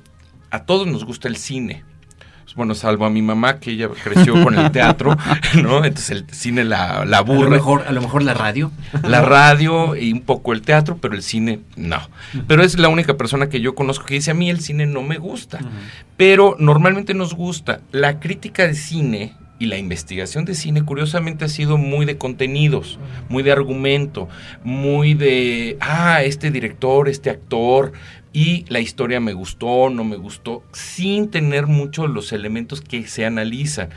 a 0.49 0.63
todos 0.65 0.87
nos 0.87 1.03
gusta 1.05 1.27
el 1.27 1.35
cine 1.35 1.83
bueno, 2.55 2.75
salvo 2.75 3.05
a 3.05 3.09
mi 3.09 3.21
mamá, 3.21 3.59
que 3.59 3.71
ella 3.71 3.89
creció 4.03 4.41
con 4.43 4.57
el 4.57 4.71
teatro, 4.71 5.15
¿no? 5.61 5.83
Entonces 5.83 6.11
el 6.11 6.25
cine 6.31 6.63
la, 6.63 7.05
la 7.05 7.19
aburre. 7.19 7.41
A 7.41 7.45
lo, 7.45 7.49
mejor, 7.49 7.83
a 7.87 7.91
lo 7.91 8.01
mejor 8.01 8.23
la 8.23 8.33
radio. 8.33 8.71
La 9.03 9.21
radio 9.21 9.95
y 9.95 10.13
un 10.13 10.21
poco 10.21 10.53
el 10.53 10.61
teatro, 10.61 10.97
pero 11.01 11.15
el 11.15 11.23
cine 11.23 11.61
no. 11.75 11.99
Pero 12.47 12.63
es 12.63 12.77
la 12.77 12.89
única 12.89 13.15
persona 13.15 13.49
que 13.49 13.61
yo 13.61 13.75
conozco 13.75 14.05
que 14.05 14.15
dice, 14.15 14.31
a 14.31 14.35
mí 14.35 14.49
el 14.49 14.59
cine 14.59 14.85
no 14.85 15.01
me 15.01 15.17
gusta. 15.17 15.59
Pero 16.17 16.55
normalmente 16.59 17.13
nos 17.13 17.33
gusta. 17.33 17.81
La 17.91 18.19
crítica 18.19 18.67
de 18.67 18.75
cine 18.75 19.33
y 19.59 19.67
la 19.67 19.77
investigación 19.77 20.45
de 20.45 20.55
cine 20.55 20.83
curiosamente 20.83 21.45
ha 21.45 21.47
sido 21.47 21.77
muy 21.77 22.05
de 22.05 22.17
contenidos, 22.17 22.99
muy 23.29 23.43
de 23.43 23.51
argumento, 23.51 24.27
muy 24.63 25.13
de, 25.13 25.77
ah, 25.79 26.21
este 26.23 26.51
director, 26.51 27.07
este 27.07 27.29
actor, 27.29 27.93
y 28.33 28.65
la 28.67 28.79
historia 28.79 29.19
me 29.19 29.33
gustó, 29.33 29.89
no 29.91 30.03
me 30.03 30.17
gustó, 30.17 30.63
sin 30.73 31.29
tener 31.29 31.67
muchos 31.67 32.09
los 32.09 32.33
elementos 32.33 32.81
que 32.81 33.07
se 33.07 33.25
analizan. 33.25 33.89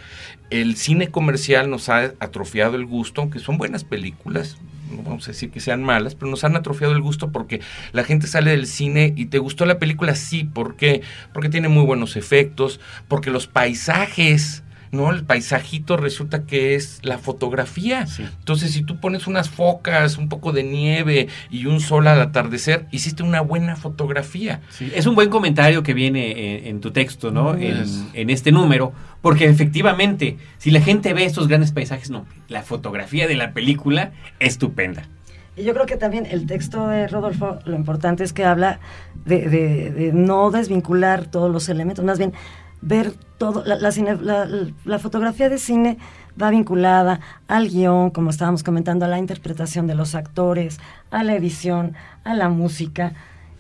El 0.51 0.77
cine 0.77 1.09
comercial 1.09 1.71
nos 1.71 1.89
ha 1.89 2.13
atrofiado 2.21 2.77
el 2.77 2.85
gusto, 2.85 3.23
aunque 3.23 3.39
son 3.39 3.57
buenas 3.57 3.83
películas, 3.83 4.59
no 4.95 5.03
vamos 5.03 5.27
a 5.27 5.33
decir 5.33 5.51
que 5.51 5.61
sean 5.61 5.83
malas, 5.83 6.15
pero 6.15 6.31
nos 6.31 6.45
han 6.45 6.55
atrofiado 6.55 6.93
el 6.93 7.01
gusto 7.01 7.33
porque 7.33 7.61
la 7.93 8.05
gente 8.05 8.27
sale 8.27 8.53
del 8.53 8.67
cine 8.67 9.13
y 9.17 9.27
te 9.27 9.39
gustó 9.39 9.67
la 9.67 9.79
película, 9.79 10.15
sí, 10.15 10.45
¿por 10.45 10.77
qué? 10.77 11.03
Porque 11.33 11.49
tiene 11.49 11.69
muy 11.69 11.85
buenos 11.85 12.17
efectos, 12.17 12.79
porque 13.09 13.31
los 13.31 13.47
paisajes 13.47 14.63
¿no? 14.93 15.11
El 15.11 15.25
paisajito 15.25 15.97
resulta 15.97 16.45
que 16.45 16.75
es 16.75 17.01
la 17.03 17.19
fotografía. 17.19 18.07
Entonces, 18.19 18.73
si 18.73 18.83
tú 18.83 18.99
pones 18.99 19.27
unas 19.27 19.49
focas, 19.49 20.19
un 20.19 20.29
poco 20.29 20.53
de 20.53 20.63
nieve 20.63 21.29
y 21.51 21.67
un 21.67 21.81
sol 21.81 22.07
al 22.07 22.21
atardecer, 22.21 22.87
hiciste 22.91 23.23
una 23.23 23.41
buena 23.41 23.77
fotografía. 23.77 24.61
Es 24.95 25.07
un 25.07 25.15
buen 25.15 25.31
comentario 25.31 25.83
que 25.83 25.95
viene 25.95 26.69
en, 26.69 26.81
tu 26.81 26.91
texto, 26.91 27.31
¿no? 27.31 27.55
En, 27.55 28.31
este 28.31 28.53
número, 28.53 28.93
porque 29.23 29.47
efectivamente, 29.47 30.37
si 30.59 30.71
la 30.71 30.81
gente 30.81 31.15
ve 31.15 31.25
estos 31.25 31.49
grandes 31.49 31.73
paisajes, 31.73 32.11
no, 32.11 32.27
la 32.49 32.63
fotografía 32.63 33.27
de 33.29 33.37
la 33.37 33.53
película, 33.53 34.13
estupenda. 34.41 35.09
Y 35.57 35.65
yo 35.65 35.73
creo 35.73 35.87
que 35.87 35.97
también 35.97 36.27
el 36.27 36.47
texto 36.47 36.89
de 36.89 37.09
Rodolfo, 37.09 37.59
lo 37.65 37.77
importante 37.77 38.25
es 38.25 38.35
que 38.35 38.45
habla 38.45 38.79
de 39.25 40.11
no 40.13 40.51
desvincular 40.51 41.27
todos 41.27 41.51
los 41.51 41.69
elementos, 41.69 42.05
más 42.05 42.19
bien 42.19 42.35
ver 42.81 43.15
todo, 43.39 43.65
la, 43.65 44.99
fotografía 44.99 45.49
de 45.49 45.59
cine 45.59 45.99
va 46.41 46.51
vinculada 46.51 47.21
al 47.49 47.69
guion, 47.69 48.11
como 48.11 48.31
estábamos 48.31 48.63
comentando, 48.63 49.05
a 49.05 49.09
la 49.09 49.19
interpretación 49.19 49.87
de 49.87 49.95
los 49.95 50.15
actores, 50.15 50.79
a 51.11 51.23
la 51.23 51.35
edición, 51.35 51.95
a 52.25 52.35
la 52.35 52.49
música, 52.49 53.13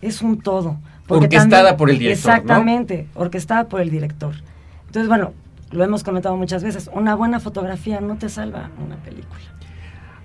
es 0.02 0.22
un 0.22 0.40
todo. 0.40 0.78
orquestada 1.08 1.76
por 1.76 1.90
el 1.90 1.98
director. 1.98 2.32
Exactamente, 2.32 3.08
orquestada 3.14 3.68
por 3.68 3.80
el 3.80 3.90
director. 3.90 4.34
Entonces, 4.86 5.08
bueno, 5.08 5.32
lo 5.70 5.84
hemos 5.84 6.04
comentado 6.04 6.36
muchas 6.36 6.62
veces, 6.62 6.90
una 6.92 7.14
buena 7.14 7.40
fotografía 7.40 8.00
no 8.00 8.16
te 8.16 8.28
salva 8.28 8.70
una 8.84 8.96
película. 8.96 9.40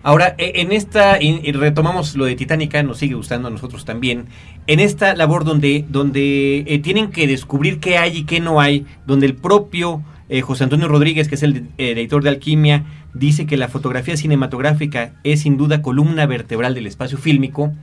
Ahora, 0.03 0.33
e, 0.37 0.61
en 0.61 0.71
esta, 0.71 1.21
y 1.21 1.51
retomamos 1.51 2.15
lo 2.15 2.25
de 2.25 2.35
Titánica, 2.35 2.81
nos 2.81 2.97
sigue 2.97 3.15
gustando 3.15 3.47
a 3.47 3.51
nosotros 3.51 3.85
también, 3.85 4.27
en 4.67 4.79
esta 4.79 5.15
labor 5.15 5.43
donde, 5.43 5.85
donde 5.89 6.63
eh, 6.67 6.79
tienen 6.79 7.11
que 7.11 7.27
descubrir 7.27 7.79
qué 7.79 7.97
hay 7.97 8.17
y 8.17 8.23
qué 8.25 8.39
no 8.39 8.61
hay, 8.61 8.85
donde 9.05 9.25
el 9.25 9.35
propio 9.35 10.03
eh, 10.29 10.41
José 10.41 10.63
Antonio 10.63 10.87
Rodríguez, 10.87 11.27
que 11.27 11.35
es 11.35 11.43
el 11.43 11.67
editor 11.77 12.23
de 12.23 12.29
Alquimia, 12.29 12.85
dice 13.13 13.45
que 13.45 13.57
la 13.57 13.67
fotografía 13.67 14.15
cinematográfica 14.15 15.13
es 15.23 15.41
sin 15.41 15.57
duda 15.57 15.81
columna 15.81 16.25
vertebral 16.25 16.73
del 16.73 16.87
espacio 16.87 17.17
fílmico, 17.17 17.73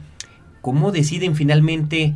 ¿cómo 0.62 0.92
deciden 0.92 1.34
finalmente, 1.34 2.14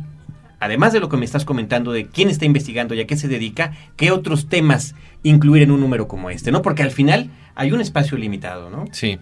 además 0.59 0.93
de 0.93 0.99
lo 0.99 1.09
que 1.09 1.17
me 1.17 1.25
estás 1.25 1.45
comentando 1.45 1.91
de 1.91 2.07
quién 2.07 2.29
está 2.29 2.45
investigando 2.45 2.95
y 2.95 3.01
a 3.01 3.07
qué 3.07 3.17
se 3.17 3.27
dedica, 3.27 3.73
qué 3.95 4.11
otros 4.11 4.47
temas 4.47 4.95
incluir 5.21 5.63
en 5.63 5.71
un 5.71 5.81
número 5.81 6.07
como 6.07 6.29
este, 6.29 6.51
¿no? 6.51 6.61
Porque 6.61 6.83
al 6.83 6.91
final 6.91 7.29
hay 7.55 7.71
un 7.71 7.81
espacio 7.81 8.17
limitado, 8.17 8.69
¿no? 8.69 8.85
Sí. 8.91 9.19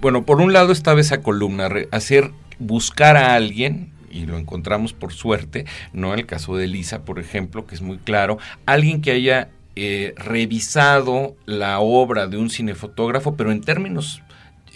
Bueno, 0.00 0.24
por 0.24 0.40
un 0.40 0.52
lado 0.52 0.72
estaba 0.72 1.00
esa 1.00 1.20
columna, 1.20 1.68
hacer, 1.90 2.32
buscar 2.58 3.16
a 3.16 3.34
alguien, 3.34 3.90
y 4.18 4.26
lo 4.26 4.38
encontramos 4.38 4.92
por 4.92 5.12
suerte, 5.12 5.64
¿no? 5.92 6.14
El 6.14 6.26
caso 6.26 6.56
de 6.56 6.64
Elisa, 6.64 7.04
por 7.04 7.18
ejemplo, 7.18 7.66
que 7.66 7.74
es 7.74 7.82
muy 7.82 7.98
claro, 7.98 8.38
alguien 8.66 9.00
que 9.00 9.12
haya 9.12 9.50
eh, 9.76 10.14
revisado 10.16 11.36
la 11.46 11.78
obra 11.78 12.26
de 12.26 12.36
un 12.36 12.50
cinefotógrafo, 12.50 13.36
pero 13.36 13.52
en 13.52 13.60
términos 13.60 14.22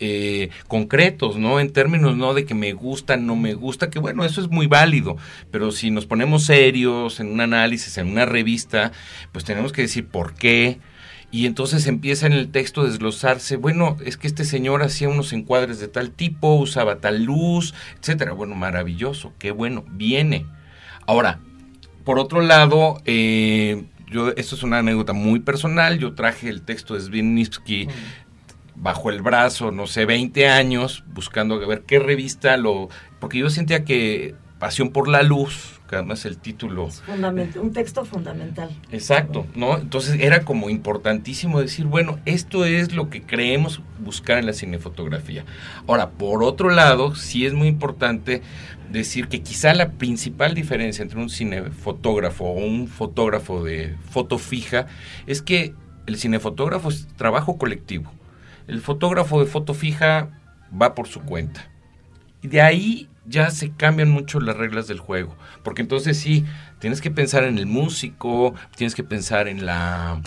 eh, 0.01 0.51
concretos, 0.69 1.37
¿no? 1.37 1.61
En 1.61 1.73
términos 1.73 2.17
no 2.17 2.35
de 2.35 2.45
que 2.45 2.55
me 2.55 2.73
gusta, 2.73 3.17
no 3.17 3.37
me 3.37 3.55
gusta, 3.55 3.91
que 3.91 3.99
bueno, 3.99 4.25
eso 4.25 4.41
es 4.41 4.49
muy 4.49 4.67
válido, 4.67 5.17
pero 5.51 5.71
si 5.71 5.91
nos 5.91 6.07
ponemos 6.07 6.45
serios 6.45 7.21
en 7.21 7.29
un 7.29 7.41
análisis, 7.41 7.99
en 7.99 8.09
una 8.09 8.27
revista, 8.27 8.93
pues 9.33 9.45
tenemos 9.45 9.73
que 9.73 9.83
decir 9.83 10.07
por 10.07 10.35
qué, 10.35 10.79
y 11.33 11.47
entonces 11.47 11.87
empieza 11.87 12.27
en 12.27 12.35
el 12.35 12.51
texto 12.51 12.83
a 12.83 12.85
desglosarse, 12.85 13.57
bueno, 13.57 13.97
es 14.05 14.19
que 14.19 14.27
este 14.27 14.45
señor 14.45 14.83
hacía 14.83 15.09
unos 15.09 15.33
encuadres 15.33 15.81
de 15.81 15.89
tal 15.89 16.11
tipo, 16.11 16.55
usaba 16.55 16.97
tal 17.01 17.25
luz, 17.25 17.73
etcétera. 17.99 18.33
Bueno, 18.33 18.55
maravilloso, 18.55 19.33
qué 19.39 19.51
bueno, 19.51 19.83
viene. 19.91 20.45
Ahora, 21.07 21.41
por 22.05 22.19
otro 22.19 22.43
lado, 22.43 23.01
eh, 23.07 23.85
yo, 24.11 24.29
esto 24.37 24.57
es 24.57 24.63
una 24.63 24.81
anécdota 24.81 25.15
muy 25.15 25.41
personal, 25.41 25.99
yo 25.99 26.15
traje 26.15 26.51
el 26.51 26.63
texto 26.63 26.95
de 26.95 27.01
Zbigniew 27.01 27.89
bajo 28.75 29.09
el 29.09 29.23
brazo, 29.23 29.71
no 29.71 29.87
sé, 29.87 30.05
20 30.05 30.49
años, 30.49 31.03
buscando 31.15 31.59
ver 31.67 31.83
qué 31.83 31.99
revista 31.99 32.59
lo... 32.59 32.91
Porque 33.21 33.39
yo 33.39 33.49
sentía 33.49 33.85
que 33.85 34.35
Pasión 34.63 34.91
por 34.91 35.09
la 35.09 35.25
Luz, 35.25 35.81
además 35.97 36.25
el 36.25 36.39
título... 36.39 36.89
un 37.61 37.73
texto 37.73 38.05
fundamental. 38.05 38.71
Exacto, 38.93 39.45
¿no? 39.57 39.77
Entonces 39.77 40.21
era 40.21 40.45
como 40.45 40.71
importantísimo 40.71 41.61
decir, 41.61 41.87
bueno, 41.87 42.21
esto 42.27 42.65
es 42.65 42.95
lo 42.95 43.11
que 43.11 43.23
creemos 43.23 43.81
buscar 43.99 44.39
en 44.39 44.47
la 44.47 44.53
cinefotografía. 44.53 45.45
Ahora, 45.89 46.11
por 46.11 46.45
otro 46.45 46.71
lado, 46.71 47.17
sí 47.17 47.45
es 47.45 47.55
muy 47.55 47.67
importante 47.67 48.41
decir 48.89 49.27
que 49.27 49.43
quizá 49.43 49.75
la 49.75 49.91
principal 49.91 50.55
diferencia 50.55 51.03
entre 51.03 51.19
un 51.19 51.29
cinefotógrafo 51.29 52.45
o 52.45 52.53
un 52.53 52.87
fotógrafo 52.87 53.65
de 53.65 53.97
foto 54.11 54.39
fija 54.39 54.87
es 55.27 55.43
que 55.43 55.75
el 56.07 56.19
cinefotógrafo 56.19 56.91
es 56.91 57.09
trabajo 57.17 57.59
colectivo. 57.59 58.13
El 58.69 58.81
fotógrafo 58.81 59.41
de 59.41 59.47
foto 59.47 59.75
fija 59.75 60.31
va 60.81 60.95
por 60.95 61.09
su 61.09 61.21
cuenta. 61.23 61.69
Y 62.43 62.49
de 62.49 62.61
ahí 62.61 63.09
ya 63.25 63.51
se 63.51 63.71
cambian 63.71 64.11
mucho 64.11 64.41
las 64.41 64.57
reglas 64.57 64.89
del 64.89 64.99
juego. 64.99 65.37
Porque 65.63 65.83
entonces 65.83 66.19
sí, 66.19 66.45
tienes 66.79 67.01
que 67.01 67.11
pensar 67.11 67.45
en 67.45 67.59
el 67.59 67.67
músico, 67.67 68.55
tienes 68.77 68.95
que 68.95 69.05
pensar 69.05 69.49
en 69.49 69.65
la 69.67 70.21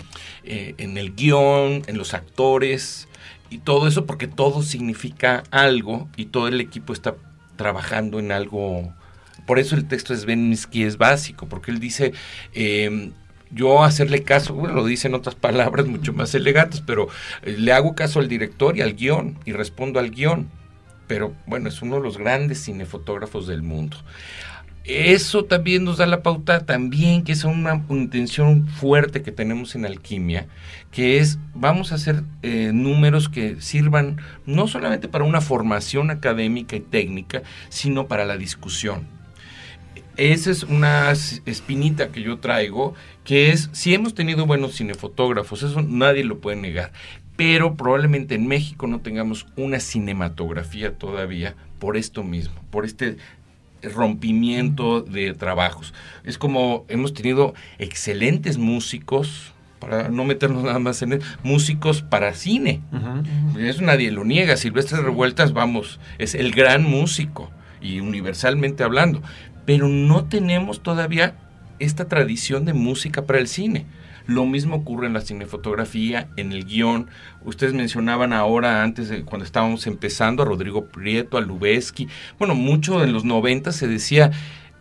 eh, 0.44 0.74
en 0.78 0.96
el 0.96 1.14
guion, 1.14 1.82
en 1.86 1.98
los 1.98 2.14
actores 2.14 3.08
y 3.50 3.58
todo 3.58 3.86
eso 3.86 4.06
porque 4.06 4.26
todo 4.26 4.62
significa 4.62 5.44
algo 5.50 6.08
y 6.16 6.26
todo 6.26 6.48
el 6.48 6.60
equipo 6.60 6.92
está 6.92 7.14
trabajando 7.56 8.18
en 8.18 8.32
algo. 8.32 8.92
Por 9.46 9.58
eso 9.58 9.76
el 9.76 9.86
texto 9.86 10.12
de 10.12 10.20
Svensky 10.20 10.82
es 10.82 10.98
básico, 10.98 11.46
porque 11.48 11.70
él 11.70 11.78
dice, 11.78 12.12
em, 12.52 13.12
yo 13.50 13.84
hacerle 13.84 14.22
caso, 14.24 14.54
lo 14.66 14.84
dice 14.84 15.06
en 15.06 15.14
otras 15.14 15.36
palabras 15.36 15.86
mucho 15.86 16.12
más 16.12 16.34
elegantes, 16.34 16.80
pero 16.80 17.08
eh, 17.42 17.54
le 17.56 17.72
hago 17.72 17.94
caso 17.94 18.18
al 18.18 18.28
director 18.28 18.76
y 18.76 18.80
al 18.80 18.94
guion 18.94 19.38
y 19.44 19.52
respondo 19.52 20.00
al 20.00 20.10
guion 20.10 20.48
pero 21.06 21.34
bueno, 21.46 21.68
es 21.68 21.82
uno 21.82 21.96
de 21.96 22.02
los 22.02 22.18
grandes 22.18 22.64
cinefotógrafos 22.64 23.46
del 23.46 23.62
mundo. 23.62 23.96
Eso 24.86 25.44
también 25.44 25.82
nos 25.82 25.98
da 25.98 26.06
la 26.06 26.22
pauta 26.22 26.64
también 26.64 27.24
que 27.24 27.32
es 27.32 27.42
una 27.42 27.84
intención 27.88 28.68
fuerte 28.68 29.22
que 29.22 29.32
tenemos 29.32 29.74
en 29.74 29.84
alquimia, 29.84 30.46
que 30.92 31.18
es 31.18 31.40
vamos 31.54 31.90
a 31.90 31.96
hacer 31.96 32.22
eh, 32.42 32.70
números 32.72 33.28
que 33.28 33.60
sirvan 33.60 34.18
no 34.44 34.68
solamente 34.68 35.08
para 35.08 35.24
una 35.24 35.40
formación 35.40 36.12
académica 36.12 36.76
y 36.76 36.80
técnica, 36.80 37.42
sino 37.68 38.06
para 38.06 38.24
la 38.24 38.36
discusión. 38.36 39.08
Esa 40.16 40.52
es 40.52 40.62
una 40.62 41.10
espinita 41.10 42.08
que 42.08 42.22
yo 42.22 42.38
traigo, 42.38 42.94
que 43.24 43.50
es, 43.50 43.68
si 43.72 43.92
hemos 43.92 44.14
tenido 44.14 44.46
buenos 44.46 44.76
cinefotógrafos, 44.76 45.64
eso 45.64 45.82
nadie 45.82 46.24
lo 46.24 46.38
puede 46.38 46.56
negar, 46.56 46.92
pero 47.36 47.76
probablemente 47.76 48.34
en 48.34 48.46
México 48.46 48.86
no 48.86 49.00
tengamos 49.00 49.46
una 49.56 49.80
cinematografía 49.80 50.94
todavía 50.94 51.54
por 51.78 51.96
esto 51.96 52.22
mismo, 52.22 52.54
por 52.70 52.84
este 52.84 53.18
rompimiento 53.82 55.02
de 55.02 55.34
trabajos. 55.34 55.94
Es 56.24 56.38
como 56.38 56.84
hemos 56.88 57.12
tenido 57.14 57.54
excelentes 57.78 58.58
músicos, 58.58 59.52
para 59.78 60.08
no 60.08 60.24
meternos 60.24 60.64
nada 60.64 60.78
más 60.78 61.02
en 61.02 61.14
él, 61.14 61.22
músicos 61.42 62.02
para 62.02 62.32
cine. 62.34 62.80
Eso 63.58 63.82
nadie 63.82 64.10
lo 64.10 64.24
niega. 64.24 64.56
Silvestre 64.56 65.00
Revueltas, 65.00 65.52
vamos, 65.52 66.00
es 66.18 66.34
el 66.34 66.52
gran 66.52 66.82
músico 66.82 67.50
y 67.80 68.00
universalmente 68.00 68.82
hablando. 68.82 69.22
Pero 69.66 69.88
no 69.88 70.24
tenemos 70.24 70.82
todavía 70.82 71.34
esta 71.78 72.08
tradición 72.08 72.64
de 72.64 72.72
música 72.72 73.26
para 73.26 73.38
el 73.38 73.48
cine. 73.48 73.86
Lo 74.26 74.44
mismo 74.44 74.76
ocurre 74.76 75.06
en 75.06 75.12
la 75.12 75.20
cinefotografía, 75.20 76.28
en 76.36 76.50
el 76.52 76.64
guion. 76.64 77.08
Ustedes 77.44 77.74
mencionaban 77.74 78.32
ahora, 78.32 78.82
antes 78.82 79.08
de 79.08 79.22
cuando 79.22 79.44
estábamos 79.44 79.86
empezando, 79.86 80.42
a 80.42 80.46
Rodrigo 80.46 80.86
Prieto, 80.86 81.38
a 81.38 81.40
Lubeski. 81.40 82.08
Bueno, 82.38 82.56
mucho 82.56 83.04
en 83.04 83.12
los 83.12 83.24
90 83.24 83.70
se 83.70 83.86
decía, 83.86 84.32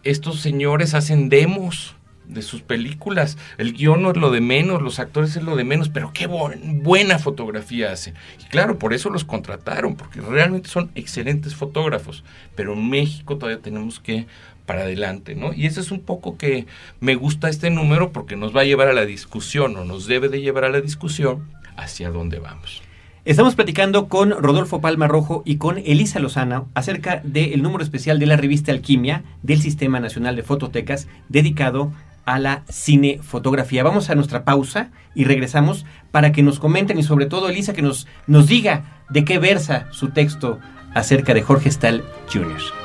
estos 0.03 0.39
señores 0.39 0.95
hacen 0.95 1.29
demos 1.29 1.95
de 2.27 2.41
sus 2.41 2.61
películas. 2.61 3.37
El 3.57 3.73
guion 3.73 4.01
no 4.01 4.11
es 4.11 4.17
lo 4.17 4.31
de 4.31 4.41
menos, 4.41 4.81
los 4.81 4.99
actores 4.99 5.35
es 5.35 5.43
lo 5.43 5.55
de 5.55 5.63
menos, 5.63 5.89
pero 5.89 6.11
qué 6.13 6.27
buena 6.27 7.19
fotografía 7.19 7.91
hacen. 7.91 8.15
Y 8.41 8.45
claro, 8.45 8.79
por 8.79 8.93
eso 8.93 9.09
los 9.09 9.25
contrataron, 9.25 9.95
porque 9.95 10.21
realmente 10.21 10.69
son 10.69 10.91
excelentes 10.95 11.55
fotógrafos. 11.55 12.23
Pero 12.55 12.73
en 12.73 12.89
México 12.89 13.37
todavía 13.37 13.61
tenemos 13.61 13.99
que 13.99 14.25
para 14.65 14.81
adelante, 14.81 15.35
¿no? 15.35 15.53
Y 15.53 15.65
ese 15.65 15.81
es 15.81 15.91
un 15.91 15.99
poco 15.99 16.37
que 16.37 16.65
me 16.99 17.15
gusta 17.15 17.49
este 17.49 17.69
número 17.69 18.11
porque 18.11 18.35
nos 18.35 18.55
va 18.55 18.61
a 18.61 18.65
llevar 18.65 18.87
a 18.87 18.93
la 18.93 19.05
discusión 19.05 19.75
o 19.77 19.85
nos 19.85 20.07
debe 20.07 20.29
de 20.29 20.41
llevar 20.41 20.65
a 20.65 20.69
la 20.69 20.81
discusión 20.81 21.47
hacia 21.77 22.09
dónde 22.09 22.39
vamos. 22.39 22.81
Estamos 23.25 23.55
platicando 23.55 24.07
con 24.07 24.31
Rodolfo 24.31 24.81
Palma 24.81 25.07
Rojo 25.07 25.41
y 25.45 25.57
con 25.57 25.79
Elisa 25.79 26.19
Lozano 26.19 26.69
acerca 26.75 27.21
del 27.23 27.63
número 27.63 27.83
especial 27.83 28.19
de 28.19 28.27
la 28.27 28.37
revista 28.37 28.71
Alquimia 28.71 29.23
del 29.41 29.61
Sistema 29.61 29.99
Nacional 29.99 30.35
de 30.35 30.43
Fototecas 30.43 31.07
dedicado 31.27 31.91
a 32.25 32.37
la 32.37 32.63
cinefotografía. 32.71 33.83
Vamos 33.83 34.09
a 34.09 34.15
nuestra 34.15 34.43
pausa 34.43 34.91
y 35.15 35.23
regresamos 35.23 35.85
para 36.11 36.31
que 36.31 36.43
nos 36.43 36.59
comenten 36.59 36.99
y 36.99 37.03
sobre 37.03 37.25
todo 37.25 37.49
Elisa 37.49 37.73
que 37.73 37.81
nos, 37.81 38.07
nos 38.27 38.47
diga 38.47 39.03
de 39.09 39.25
qué 39.25 39.39
versa 39.39 39.87
su 39.91 40.09
texto 40.09 40.59
acerca 40.93 41.33
de 41.33 41.41
Jorge 41.41 41.71
Stahl 41.71 42.03
Jr. 42.31 42.84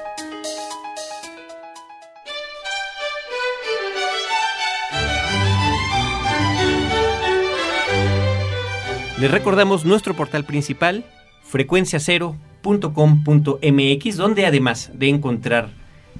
Les 9.21 9.29
recordamos 9.29 9.85
nuestro 9.85 10.15
portal 10.15 10.45
principal, 10.45 11.05
frecuenciacero.com.mx, 11.43 14.17
donde 14.17 14.47
además 14.47 14.89
de 14.95 15.09
encontrar 15.09 15.69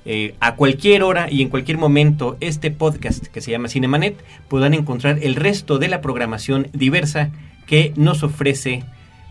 eh, 0.06 0.36
a 0.40 0.56
cualquier 0.56 1.02
hora 1.02 1.28
y 1.28 1.42
en 1.42 1.50
cualquier 1.50 1.80
momento 1.80 2.38
este 2.42 2.70
podcast 2.70 3.26
que 3.26 3.42
se 3.42 3.50
llama 3.50 3.70
Cinemanet, 3.70 4.24
puedan 4.48 4.76
encontrar 4.76 5.18
el 5.24 5.34
resto 5.34 5.80
de 5.80 5.88
la 5.88 6.02
programación 6.02 6.68
diversa 6.74 7.32
que 7.66 7.92
nos 7.96 8.22
ofrece 8.22 8.84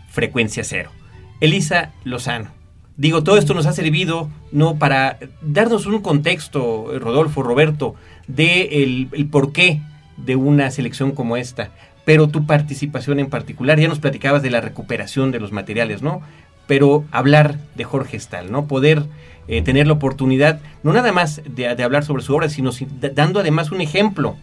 Frecuencia 0.09 0.65
Cero. 0.65 0.91
Elisa 1.39 1.93
Lozano. 2.03 2.49
Digo, 2.97 3.23
todo 3.23 3.37
esto 3.37 3.53
nos 3.53 3.67
ha 3.67 3.71
servido 3.71 4.29
no 4.51 4.79
para 4.79 5.17
darnos 5.41 5.85
un 5.85 6.01
contexto, 6.01 6.99
Rodolfo, 6.99 7.41
Roberto, 7.41 7.95
de 8.27 8.83
el, 8.83 9.07
el 9.13 9.27
porqué 9.27 9.81
de 10.17 10.35
una 10.35 10.71
selección 10.71 11.13
como 11.13 11.37
esta 11.37 11.71
pero 12.11 12.27
tu 12.27 12.45
participación 12.45 13.19
en 13.19 13.29
particular, 13.29 13.79
ya 13.79 13.87
nos 13.87 13.99
platicabas 13.99 14.41
de 14.41 14.49
la 14.49 14.59
recuperación 14.59 15.31
de 15.31 15.39
los 15.39 15.53
materiales, 15.53 16.01
¿no? 16.01 16.19
Pero 16.67 17.05
hablar 17.09 17.57
de 17.75 17.85
Jorge 17.85 18.19
Stahl, 18.19 18.51
¿no? 18.51 18.67
Poder 18.67 19.05
eh, 19.47 19.61
tener 19.61 19.87
la 19.87 19.93
oportunidad, 19.93 20.59
no 20.83 20.91
nada 20.91 21.13
más 21.13 21.41
de, 21.45 21.69
hablar 21.69 22.03
sobre 22.03 22.21
su 22.21 22.35
obra, 22.35 22.49
sino 22.49 22.71
dando 23.13 23.39
además 23.39 23.71
un 23.71 23.79
ejemplo 23.79 24.35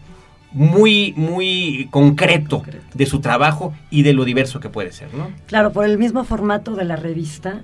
muy, 0.51 1.13
muy 1.15 1.87
concreto, 1.91 2.63
de 2.95 3.05
su 3.05 3.19
trabajo 3.19 3.71
y 3.91 4.01
de 4.01 4.13
lo 4.13 4.25
diverso 4.25 4.59
que 4.59 4.69
puede 4.69 4.91
ser, 4.91 5.13
¿no? 5.13 5.29
Claro, 5.45 5.71
por 5.71 5.85
el 5.85 5.99
mismo 5.99 6.23
formato 6.23 6.75
de 6.75 6.85
la 6.85 6.95
revista, 6.95 7.61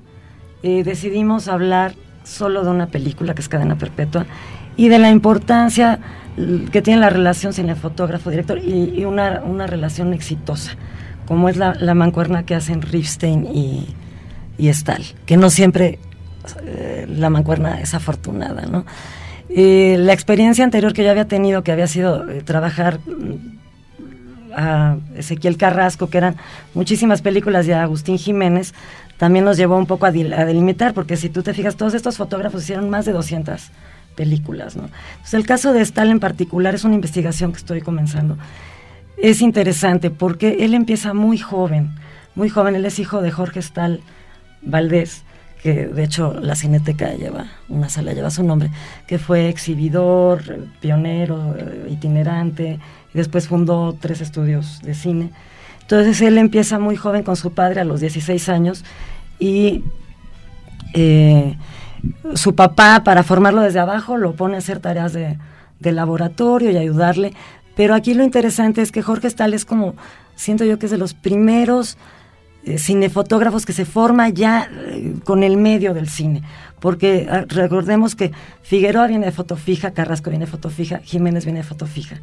eh, 0.62 0.84
decidimos 0.84 1.48
hablar 1.48 1.96
solo 2.26 2.64
de 2.64 2.70
una 2.70 2.88
película 2.88 3.34
que 3.34 3.42
es 3.42 3.50
Cadena 3.50 3.78
Perpetua 3.78 4.26
y 4.76 4.90
de 4.90 5.00
la 5.00 5.10
importancia 5.10 6.00
que 6.72 6.82
tiene 6.82 7.00
la 7.00 7.10
relación 7.10 7.54
cinefotógrafo-director 7.54 8.60
y, 8.60 8.94
y 9.00 9.06
una, 9.06 9.42
una, 9.46 9.68
relación 9.68 10.14
exitosa, 10.14 10.76
como 11.28 11.48
es 11.48 11.56
la, 11.56 11.76
la 11.80 11.94
mancuerna 11.94 12.44
que 12.44 12.56
hacen 12.56 12.82
Rifstein 12.82 13.46
y, 13.46 13.96
y 14.58 14.74
Stahl, 14.74 15.04
que 15.26 15.38
no 15.38 15.50
siempre 15.50 16.00
eh, 16.66 17.08
la 17.10 17.30
mancuerna 17.30 17.80
es 17.80 17.94
afortunada, 17.94 18.64
¿no? 18.64 18.86
Eh, 19.50 19.96
la 20.00 20.14
experiencia 20.14 20.64
anterior 20.64 20.94
que 20.94 21.04
yo 21.04 21.12
había 21.12 21.28
tenido, 21.28 21.64
que 21.64 21.72
había 21.72 21.88
sido 21.88 22.30
eh, 22.30 22.42
trabajar 22.44 23.00
mm, 23.00 24.54
a 24.56 24.98
Ezequiel 25.16 25.58
Carrasco, 25.58 26.10
que 26.10 26.18
eran 26.18 26.36
muchísimas 26.74 27.22
películas 27.22 27.66
de 27.66 27.74
Agustín 27.74 28.18
Jiménez, 28.18 28.74
también 29.18 29.46
nos 29.46 29.58
llevó 29.58 29.78
un 29.78 29.86
poco 29.86 30.06
a, 30.06 30.12
delimitar, 30.12 30.94
porque 30.94 31.18
si 31.18 31.30
tú 31.30 31.42
te 31.44 31.54
fijas, 31.54 31.76
todos 31.76 31.94
estos 31.94 32.18
fotógrafos 32.18 32.64
hicieron 32.64 32.90
más 32.90 33.06
de 33.06 33.14
200 33.14 33.72
películas. 34.16 34.76
¿no? 34.76 34.90
El 35.32 35.46
caso 35.46 35.74
de 35.74 35.86
Stahl 35.86 36.10
en 36.10 36.20
particular 36.20 36.76
es 36.76 36.84
una 36.84 36.96
investigación 36.96 37.52
que 37.52 37.60
estoy 37.60 37.82
comenzando. 37.82 38.38
Es 39.18 39.42
interesante 39.42 40.10
porque 40.10 40.58
él 40.66 40.74
empieza 40.74 41.14
muy 41.14 41.38
joven, 41.38 41.92
muy 42.36 42.50
joven. 42.50 42.76
Él 42.76 42.86
es 42.86 43.00
hijo 43.00 43.22
de 43.22 43.32
Jorge 43.32 43.62
Stahl 43.62 44.02
Valdés, 44.62 45.24
que 45.64 45.88
de 45.88 46.04
hecho 46.04 46.34
la 46.42 46.56
Cineteca 46.56 47.14
lleva, 47.14 47.48
una 47.70 47.88
sala 47.88 48.14
lleva 48.14 48.30
su 48.30 48.44
nombre, 48.44 48.72
que 49.08 49.18
fue 49.18 49.48
exhibidor, 49.48 50.68
pionero, 50.82 51.56
itinerante, 51.90 52.80
y 53.14 53.18
después 53.18 53.48
fundó 53.48 53.96
tres 54.00 54.20
estudios 54.20 54.82
de 54.82 54.94
cine. 54.94 55.32
Entonces 55.86 56.20
él 56.22 56.40
empieza 56.40 56.80
muy 56.80 56.96
joven 56.96 57.22
con 57.22 57.36
su 57.36 57.54
padre 57.54 57.82
a 57.82 57.84
los 57.86 58.02
16 58.02 58.50
años 58.50 58.84
y 59.38 59.84
eh, 60.96 61.56
su 62.34 62.56
papá, 62.56 63.04
para 63.04 63.22
formarlo 63.22 63.62
desde 63.62 63.80
abajo, 63.80 64.18
lo 64.18 64.34
pone 64.34 64.56
a 64.56 64.58
hacer 64.58 64.80
tareas 64.80 65.14
de, 65.14 65.38
laboratorio 65.80 66.72
y 66.72 66.78
ayudarle. 66.78 67.34
Pero 67.76 67.94
aquí 67.94 68.16
lo 68.16 68.24
interesante 68.24 68.82
es 68.82 68.92
que 68.92 69.04
Jorge 69.04 69.30
Stahl 69.30 69.54
es 69.54 69.66
como, 69.66 69.94
siento 70.36 70.66
yo 70.66 70.80
que 70.80 70.88
es 70.88 70.92
de 70.92 70.98
los 70.98 71.14
primeros 71.14 72.00
eh, 72.64 72.80
cinefotógrafos 72.80 73.68
que 73.68 73.74
se 73.74 73.86
forma 73.86 74.30
ya 74.30 74.68
eh, 74.72 75.14
con 75.24 75.44
el 75.44 75.58
medio 75.58 75.94
del 75.94 76.10
cine. 76.10 76.42
Porque 76.80 77.28
ah, 77.30 77.46
recordemos 77.48 78.16
que 78.16 78.32
Figueroa 78.64 79.06
viene 79.06 79.28
de 79.28 79.32
foto 79.32 79.56
fija, 79.56 79.92
Carrasco 79.92 80.32
viene 80.32 80.46
de 80.46 80.52
foto 80.52 80.72
fija, 80.72 81.02
Jiménez 81.04 81.46
viene 81.46 81.60
de 81.60 81.68
foto 81.68 81.86
fija. 81.86 82.20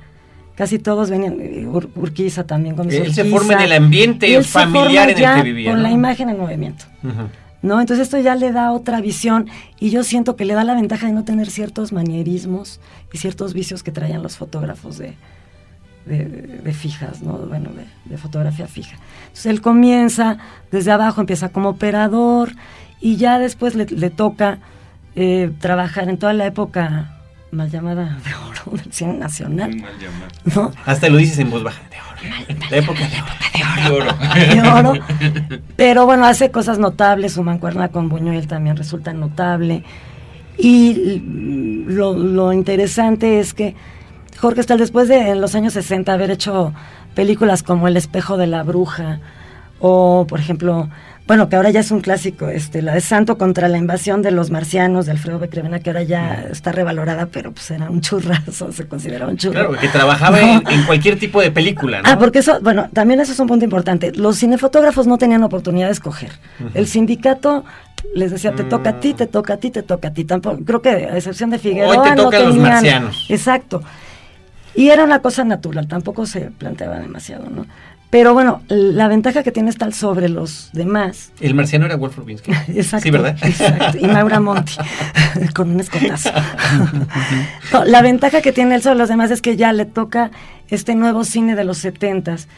Casi 0.54 0.78
todos 0.78 1.08
venían, 1.10 1.38
eh, 1.40 1.66
Urquiza 1.66 2.44
también. 2.44 2.76
Con 2.76 2.90
Él 2.90 3.12
se 3.14 3.24
forma 3.24 3.54
en 3.54 3.60
el 3.60 3.72
ambiente 3.72 4.42
familiar 4.42 5.10
en 5.10 5.18
el 5.18 5.34
que 5.34 5.42
vivía. 5.42 5.70
Con 5.70 5.82
la 5.82 5.90
imagen 5.90 6.28
en 6.28 6.38
movimiento. 6.38 6.84
¿no? 7.62 7.80
Entonces 7.80 8.06
esto 8.06 8.18
ya 8.18 8.34
le 8.34 8.52
da 8.52 8.72
otra 8.72 9.00
visión 9.00 9.48
y 9.78 9.90
yo 9.90 10.02
siento 10.02 10.36
que 10.36 10.44
le 10.44 10.54
da 10.54 10.64
la 10.64 10.74
ventaja 10.74 11.06
de 11.06 11.12
no 11.12 11.24
tener 11.24 11.48
ciertos 11.48 11.92
manierismos 11.92 12.80
y 13.12 13.18
ciertos 13.18 13.54
vicios 13.54 13.82
que 13.82 13.92
traían 13.92 14.22
los 14.22 14.36
fotógrafos 14.36 14.98
de, 14.98 15.14
de, 16.04 16.72
fijas, 16.72 17.22
¿no? 17.22 17.34
Bueno, 17.38 17.70
de, 18.04 18.18
fotografía 18.18 18.66
fija. 18.66 18.96
Entonces 19.22 19.46
él 19.46 19.60
comienza 19.60 20.38
desde 20.70 20.90
abajo, 20.90 21.20
empieza 21.20 21.50
como 21.50 21.70
operador 21.70 22.52
y 23.00 23.16
ya 23.16 23.38
después 23.38 23.74
le, 23.74 24.10
toca 24.10 24.58
eh, 25.14 25.50
trabajar 25.60 26.08
en 26.08 26.18
toda 26.18 26.32
la 26.32 26.46
época 26.46 27.21
mal 27.52 27.70
llamada 27.70 28.18
de 28.24 28.34
oro 28.34 28.76
del 28.82 28.92
cine 28.92 29.12
nacional. 29.12 29.76
Mal 29.76 29.92
¿no? 30.54 30.72
Hasta 30.86 31.08
lo 31.10 31.18
dices 31.18 31.38
en 31.38 31.50
voz 31.50 31.62
baja, 31.62 31.82
de 31.90 31.96
oro. 32.00 32.60
la 32.70 32.76
época 32.78 33.00
de 33.08 33.92
oro. 33.92 34.12
De 34.54 34.90
oro. 34.90 35.04
Pero 35.76 36.06
bueno, 36.06 36.24
hace 36.24 36.50
cosas 36.50 36.78
notables, 36.78 37.34
su 37.34 37.42
mancuerna 37.42 37.88
con 37.88 38.08
Buñuel 38.08 38.46
también 38.46 38.76
resulta 38.76 39.12
notable. 39.12 39.84
Y 40.56 41.22
lo, 41.86 42.14
lo 42.14 42.52
interesante 42.54 43.38
es 43.38 43.52
que 43.52 43.74
Jorge 44.38 44.60
está 44.60 44.78
después 44.78 45.08
de 45.08 45.30
en 45.30 45.40
los 45.40 45.54
años 45.54 45.74
60 45.74 46.10
haber 46.10 46.30
hecho 46.30 46.72
películas 47.14 47.62
como 47.62 47.86
El 47.86 47.98
espejo 47.98 48.38
de 48.38 48.46
la 48.46 48.62
bruja 48.62 49.20
O, 49.84 50.26
por 50.28 50.38
ejemplo, 50.38 50.88
bueno, 51.26 51.48
que 51.48 51.56
ahora 51.56 51.70
ya 51.70 51.80
es 51.80 51.90
un 51.90 52.00
clásico, 52.00 52.48
este, 52.48 52.82
la 52.82 52.94
de 52.94 53.00
Santo 53.00 53.36
contra 53.36 53.68
la 53.68 53.78
invasión 53.78 54.22
de 54.22 54.30
los 54.30 54.52
marcianos 54.52 55.06
de 55.06 55.12
Alfredo 55.12 55.40
Becrevena, 55.40 55.80
que 55.80 55.90
ahora 55.90 56.04
ya 56.04 56.46
está 56.52 56.70
revalorada, 56.70 57.26
pero 57.26 57.50
pues 57.50 57.68
era 57.72 57.90
un 57.90 58.00
churrazo, 58.00 58.70
se 58.72 58.86
considera 58.86 59.26
un 59.26 59.36
churro. 59.36 59.54
Claro, 59.54 59.72
que 59.72 59.88
trabajaba 59.88 60.40
en, 60.40 60.62
en, 60.68 60.84
cualquier 60.84 61.18
tipo 61.18 61.40
de 61.40 61.50
película, 61.50 62.00
¿no? 62.00 62.08
Ah, 62.08 62.16
porque 62.16 62.38
eso, 62.38 62.60
bueno, 62.60 62.88
también 62.92 63.18
eso 63.18 63.32
es 63.32 63.40
un 63.40 63.48
punto 63.48 63.64
importante. 63.64 64.12
Los 64.12 64.38
cinefotógrafos 64.38 65.08
no 65.08 65.18
tenían 65.18 65.42
oportunidad 65.42 65.86
de 65.86 65.92
escoger. 65.94 66.30
Uh 66.60 66.64
-huh. 66.64 66.70
El 66.74 66.86
sindicato 66.86 67.64
les 68.14 68.30
decía, 68.30 68.52
te 68.52 68.62
toca 68.62 68.90
a 68.90 69.00
ti, 69.00 69.14
te 69.14 69.26
toca 69.26 69.54
a 69.54 69.56
ti, 69.56 69.72
te 69.72 69.82
toca 69.82 70.08
a 70.08 70.12
ti. 70.12 70.24
Tampoco, 70.24 70.64
creo 70.64 70.80
que 70.80 70.90
a 70.90 71.16
excepción 71.16 71.50
de 71.50 71.58
Figueroa 71.58 71.90
Hoy 71.90 72.10
te 72.10 72.14
toca 72.14 72.22
no 72.22 72.30
tenían, 72.30 72.46
a 72.46 72.48
los 72.48 72.58
marcianos. 72.58 73.26
Exacto. 73.28 73.82
Y 74.74 74.88
era 74.88 75.04
una 75.04 75.20
cosa 75.20 75.44
natural, 75.44 75.86
tampoco 75.86 76.24
se 76.24 76.50
planteaba 76.50 76.98
demasiado, 76.98 77.48
¿no? 77.50 77.66
Pero 78.12 78.34
bueno, 78.34 78.60
la 78.68 79.08
ventaja 79.08 79.42
que 79.42 79.52
tiene 79.52 79.72
Stal 79.72 79.94
sobre 79.94 80.28
los 80.28 80.68
demás. 80.74 81.32
El 81.40 81.54
marciano 81.54 81.86
era 81.86 81.96
Wolf 81.96 82.18
Rubinsky. 82.18 82.50
exacto. 82.68 83.04
Sí, 83.04 83.10
¿verdad? 83.10 83.38
Exacto. 83.42 83.96
Y 83.98 84.06
Maura 84.06 84.38
Monti, 84.38 84.74
con 85.54 85.70
un 85.70 85.80
escotazo. 85.80 86.30
no, 87.72 87.84
la 87.86 88.02
ventaja 88.02 88.42
que 88.42 88.52
tiene 88.52 88.74
él 88.74 88.82
sobre 88.82 88.98
los 88.98 89.08
demás 89.08 89.30
es 89.30 89.40
que 89.40 89.56
ya 89.56 89.72
le 89.72 89.86
toca 89.86 90.30
este 90.68 90.94
nuevo 90.94 91.24
cine 91.24 91.56
de 91.56 91.64
los 91.64 91.78
setentas 91.78 92.48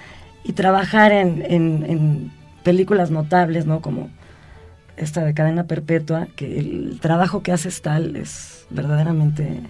y 0.43 0.55
trabajar 0.55 1.13
en, 1.13 1.45
en, 1.49 1.87
en 1.89 2.33
películas 2.65 3.13
notables, 3.13 3.65
¿no? 3.65 3.81
Como 3.81 4.11
esta 4.97 5.25
de 5.25 5.35
cadena 5.35 5.69
perpetua, 5.69 6.27
que 6.35 6.59
el 6.59 6.99
trabajo 7.01 7.45
que 7.45 7.53
hace 7.53 7.71
Stal 7.71 8.17
es 8.17 8.67
verdaderamente 8.71 9.61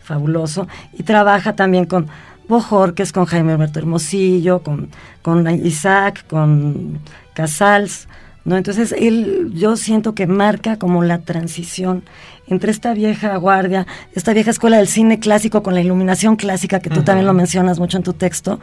fabuloso. 0.00 0.68
Y 0.92 1.02
trabaja 1.02 1.56
también 1.56 1.86
con 1.86 2.06
Bojorques, 2.48 3.12
con 3.12 3.24
Jaime 3.26 3.52
Alberto 3.52 3.78
Hermosillo, 3.78 4.62
con, 4.62 4.88
con 5.22 5.48
Isaac, 5.64 6.26
con 6.26 7.00
Casals, 7.34 8.08
¿no? 8.44 8.56
Entonces 8.56 8.92
él, 8.92 9.50
yo 9.54 9.76
siento 9.76 10.14
que 10.14 10.26
marca 10.26 10.78
como 10.78 11.02
la 11.02 11.18
transición 11.18 12.02
entre 12.46 12.70
esta 12.70 12.92
vieja 12.92 13.36
guardia, 13.36 13.86
esta 14.14 14.32
vieja 14.34 14.50
escuela 14.50 14.76
del 14.76 14.88
cine 14.88 15.18
clásico 15.18 15.62
con 15.62 15.74
la 15.74 15.80
iluminación 15.80 16.36
clásica, 16.36 16.80
que 16.80 16.90
tú 16.90 16.96
uh 16.96 17.02
-huh. 17.02 17.04
también 17.04 17.26
lo 17.26 17.32
mencionas 17.32 17.78
mucho 17.78 17.96
en 17.96 18.02
tu 18.02 18.12
texto, 18.12 18.60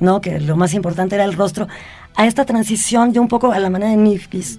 ¿no? 0.00 0.20
Que 0.20 0.40
lo 0.40 0.56
más 0.56 0.74
importante 0.74 1.14
era 1.14 1.24
el 1.24 1.34
rostro, 1.34 1.68
a 2.14 2.26
esta 2.26 2.44
transición 2.44 3.12
de 3.12 3.20
un 3.20 3.28
poco 3.28 3.52
a 3.52 3.58
la 3.58 3.70
manera 3.70 3.90
de 3.90 3.96
Nifkis, 3.96 4.58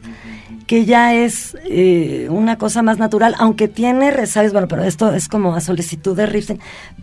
que 0.68 0.86
ya 0.86 1.14
es 1.14 1.58
eh, 1.66 2.28
una 2.30 2.58
cosa 2.58 2.84
más 2.84 3.00
natural, 3.00 3.36
aunque 3.40 3.68
tiene 3.68 4.12
resabios, 4.12 4.54
bueno, 4.54 4.68
pero 4.68 4.84
esto 4.84 5.14
es 5.14 5.28
como 5.28 5.56
a 5.56 5.62
solicitud 5.62 6.16
de 6.16 6.28
Riften, 6.28 6.60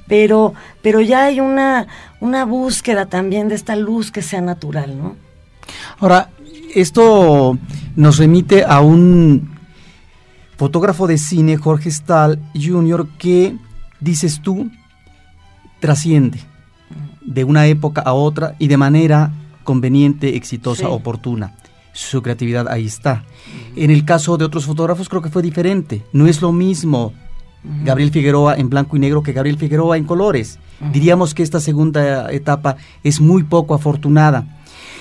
pero, 0.07 0.55
pero 0.83 1.01
ya 1.01 1.25
hay 1.25 1.41
una, 1.41 1.87
una 2.21 2.45
búsqueda 2.45 3.07
también 3.07 3.49
de 3.49 3.57
esta 3.57 3.75
luz 3.75 4.11
que 4.11 4.23
sea 4.23 4.41
natural, 4.41 4.97
¿no? 4.97 5.17
Ahora, 5.99 6.31
esto 6.75 7.59
nos 7.97 8.19
remite 8.19 8.65
a 8.65 8.81
un 8.81 9.51
fotógrafo 10.57 11.07
de 11.07 11.19
cine, 11.19 11.57
Jorge 11.57 11.91
Stahl 11.91 12.39
Jr., 12.55 13.09
que, 13.19 13.57
dices 14.01 14.41
tú, 14.41 14.71
trasciende 15.81 16.54
de 17.25 17.45
una 17.45 17.67
época 17.67 18.03
a 18.03 18.13
otra 18.13 18.55
y 18.59 18.69
de 18.69 18.77
manera 18.77 19.33
conveniente, 19.65 20.37
exitosa, 20.37 20.87
sí. 20.87 20.89
oportuna. 20.89 21.55
Su 21.93 22.23
creatividad 22.23 22.69
ahí 22.69 22.87
está. 22.87 23.25
En 23.77 23.91
el 23.91 24.05
caso 24.05 24.37
de 24.37 24.45
otros 24.45 24.67
fotógrafos 24.67 25.09
creo 25.09 25.23
que 25.23 25.31
fue 25.31 25.43
diferente. 25.43 26.03
No 26.13 26.27
es 26.27 26.43
lo 26.43 26.53
mismo 26.53 27.13
Gabriel 27.85 28.11
Figueroa 28.11 28.57
en 28.57 28.69
blanco 28.69 28.97
y 28.97 29.01
negro 29.01 29.23
que 29.23 29.33
Gabriel 29.33 29.59
Figueroa 29.59 29.97
en 29.97 30.05
colores. 30.05 30.59
Diríamos 30.93 31.35
que 31.35 31.43
esta 31.43 31.61
segunda 31.61 32.31
etapa 32.31 32.77
es 33.03 33.21
muy 33.21 33.45
poco 33.45 33.75
afortunada. 33.75 34.47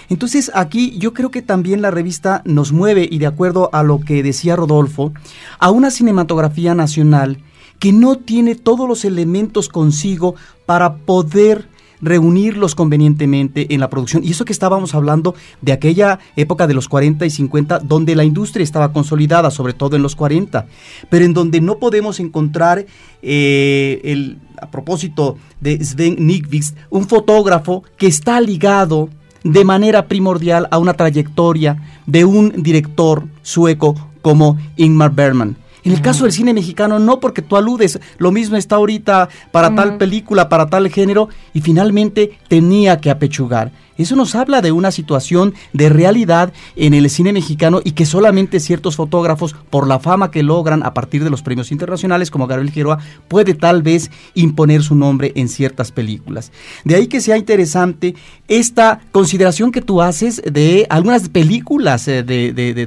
Entonces 0.10 0.52
aquí 0.54 0.98
yo 0.98 1.14
creo 1.14 1.32
que 1.32 1.42
también 1.42 1.82
la 1.82 1.92
revista 1.92 2.42
nos 2.46 2.72
mueve, 2.72 3.08
y 3.10 3.20
de 3.20 3.26
acuerdo 3.26 3.70
a 3.74 3.84
lo 3.84 4.00
que 4.00 4.22
decía 4.22 4.56
Rodolfo, 4.56 5.14
a 5.60 5.72
una 5.72 5.92
cinematografía 5.92 6.76
nacional 6.76 7.40
que 7.80 7.92
no 7.92 8.18
tiene 8.18 8.56
todos 8.56 8.88
los 8.88 9.04
elementos 9.04 9.68
consigo 9.68 10.36
para 10.66 10.98
poder 10.98 11.68
reunirlos 12.04 12.76
convenientemente 12.76 13.74
en 13.74 13.80
la 13.80 13.90
producción. 13.90 14.24
Y 14.24 14.32
eso 14.32 14.46
que 14.46 14.54
estábamos 14.54 14.94
hablando 14.94 15.36
de 15.62 15.72
aquella 15.72 16.20
época 16.36 16.68
de 16.68 16.74
los 16.74 16.88
40 16.88 17.26
y 17.26 17.30
50, 17.30 17.80
donde 17.80 18.16
la 18.16 18.24
industria 18.24 18.64
estaba 18.64 18.94
consolidada, 18.94 19.50
sobre 19.50 19.74
todo 19.74 19.96
en 19.96 20.04
los 20.04 20.16
40, 20.16 20.68
pero 21.10 21.26
en 21.26 21.34
donde 21.34 21.62
no 21.62 21.78
podemos 21.78 22.20
encontrar, 22.20 22.86
eh, 23.22 24.02
el, 24.04 24.38
a 24.62 24.70
propósito 24.70 25.38
de 25.62 25.84
Sven 25.84 26.18
Nykvist, 26.20 26.78
un 26.90 27.08
fotógrafo 27.08 27.84
que 27.98 28.08
está 28.08 28.40
ligado 28.42 29.10
de 29.44 29.66
manera 29.66 30.08
primordial 30.08 30.68
a 30.72 30.78
una 30.78 30.94
trayectoria 30.94 31.82
de 32.06 32.26
un 32.26 32.64
director 32.64 33.24
sueco 33.42 33.96
como 34.22 34.58
Ingmar 34.78 35.12
Bergman. 35.12 35.58
En 35.84 35.92
el 35.92 36.02
caso 36.02 36.24
del 36.24 36.32
cine 36.32 36.54
mexicano, 36.54 36.98
no, 36.98 37.20
porque 37.20 37.42
tú 37.42 37.58
aludes, 37.58 38.00
lo 38.18 38.32
mismo 38.32 38.56
está 38.56 38.76
ahorita 38.76 39.28
para 39.52 39.68
uh 39.68 39.72
-huh. 39.72 39.76
tal 39.76 39.98
película, 39.98 40.48
para 40.48 40.68
tal 40.68 40.90
género, 40.90 41.30
y 41.54 41.62
finalmente 41.62 42.40
tenía 42.48 43.00
que 43.02 43.10
apechugar. 43.10 43.72
Eso 43.98 44.16
nos 44.16 44.34
habla 44.34 44.62
de 44.62 44.72
una 44.72 44.92
situación 44.92 45.54
de 45.72 45.90
realidad 45.90 46.52
en 46.76 46.94
el 46.94 47.10
cine 47.10 47.32
mexicano 47.32 47.82
y 47.84 47.92
que 47.92 48.06
solamente 48.06 48.60
ciertos 48.60 48.96
fotógrafos, 48.96 49.56
por 49.70 49.88
la 49.88 50.00
fama 50.00 50.32
que 50.32 50.42
logran 50.42 50.84
a 50.84 50.94
partir 50.94 51.24
de 51.24 51.30
los 51.30 51.44
premios 51.44 51.72
internacionales, 51.72 52.32
como 52.32 52.48
Gabriel 52.48 52.72
Figueroa, 52.72 53.00
puede 53.28 53.54
tal 53.54 53.84
vez 53.84 54.10
imponer 54.34 54.82
su 54.82 54.96
nombre 54.96 55.32
en 55.36 55.48
ciertas 55.48 55.92
películas. 55.92 56.52
De 56.84 56.96
ahí 56.96 57.08
que 57.08 57.22
sea 57.22 57.38
interesante 57.38 58.16
esta 58.48 59.02
consideración 59.12 59.72
que 59.72 59.82
tú 59.82 60.02
haces 60.02 60.42
de 60.44 60.88
algunas 60.90 61.30
películas 61.30 62.06
de, 62.06 62.24
de, 62.24 62.54
de, 62.54 62.74
de 62.74 62.86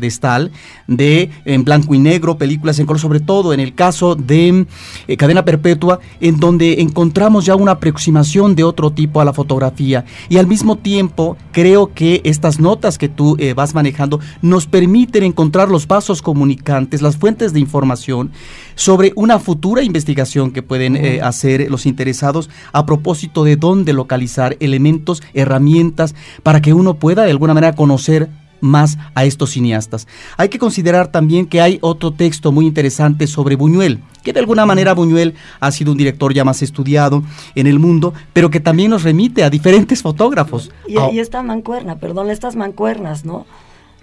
de 0.86 1.30
en 1.44 1.64
blanco 1.64 1.94
y 1.94 1.98
negro, 1.98 2.36
películas 2.38 2.78
en 2.78 2.86
color, 2.86 3.00
sobre 3.00 3.20
todo 3.20 3.52
en 3.52 3.60
el 3.60 3.74
caso 3.74 4.14
de 4.14 4.66
eh, 5.08 5.16
Cadena 5.16 5.44
Perpetua, 5.44 6.00
en 6.20 6.38
donde 6.38 6.80
encontramos 6.80 7.44
ya 7.44 7.54
una 7.54 7.72
aproximación 7.72 8.54
de 8.54 8.64
otro 8.64 8.90
tipo 8.90 9.20
a 9.20 9.24
la 9.24 9.32
fotografía 9.32 10.04
y 10.28 10.38
al 10.38 10.46
mismo 10.46 10.76
tiempo 10.76 10.95
tiempo, 10.96 11.36
creo 11.52 11.92
que 11.92 12.22
estas 12.24 12.58
notas 12.58 12.96
que 12.96 13.10
tú 13.10 13.36
eh, 13.38 13.52
vas 13.52 13.74
manejando 13.74 14.18
nos 14.40 14.66
permiten 14.66 15.24
encontrar 15.24 15.68
los 15.68 15.86
pasos 15.86 16.22
comunicantes, 16.22 17.02
las 17.02 17.18
fuentes 17.18 17.52
de 17.52 17.60
información 17.60 18.30
sobre 18.76 19.12
una 19.14 19.38
futura 19.38 19.82
investigación 19.82 20.52
que 20.52 20.62
pueden 20.62 20.96
eh, 20.96 21.20
hacer 21.20 21.70
los 21.70 21.84
interesados 21.84 22.48
a 22.72 22.86
propósito 22.86 23.44
de 23.44 23.56
dónde 23.56 23.92
localizar 23.92 24.56
elementos, 24.58 25.22
herramientas, 25.34 26.14
para 26.42 26.62
que 26.62 26.72
uno 26.72 26.94
pueda 26.94 27.24
de 27.24 27.30
alguna 27.30 27.52
manera 27.52 27.74
conocer 27.74 28.30
más 28.60 28.98
a 29.14 29.24
estos 29.24 29.50
cineastas. 29.50 30.06
Hay 30.36 30.48
que 30.48 30.58
considerar 30.58 31.08
también 31.08 31.46
que 31.46 31.60
hay 31.60 31.78
otro 31.82 32.12
texto 32.12 32.52
muy 32.52 32.66
interesante 32.66 33.26
sobre 33.26 33.56
Buñuel, 33.56 34.00
que 34.22 34.32
de 34.32 34.40
alguna 34.40 34.66
manera 34.66 34.94
Buñuel 34.94 35.34
ha 35.60 35.70
sido 35.70 35.92
un 35.92 35.98
director 35.98 36.34
ya 36.34 36.44
más 36.44 36.62
estudiado 36.62 37.22
en 37.54 37.66
el 37.66 37.78
mundo, 37.78 38.14
pero 38.32 38.50
que 38.50 38.60
también 38.60 38.90
nos 38.90 39.02
remite 39.02 39.44
a 39.44 39.50
diferentes 39.50 40.02
fotógrafos. 40.02 40.70
Y, 40.86 40.96
oh. 40.96 41.10
y 41.12 41.20
esta 41.20 41.42
mancuerna, 41.42 41.96
perdón, 41.96 42.30
estas 42.30 42.56
mancuernas, 42.56 43.24
¿no? 43.24 43.46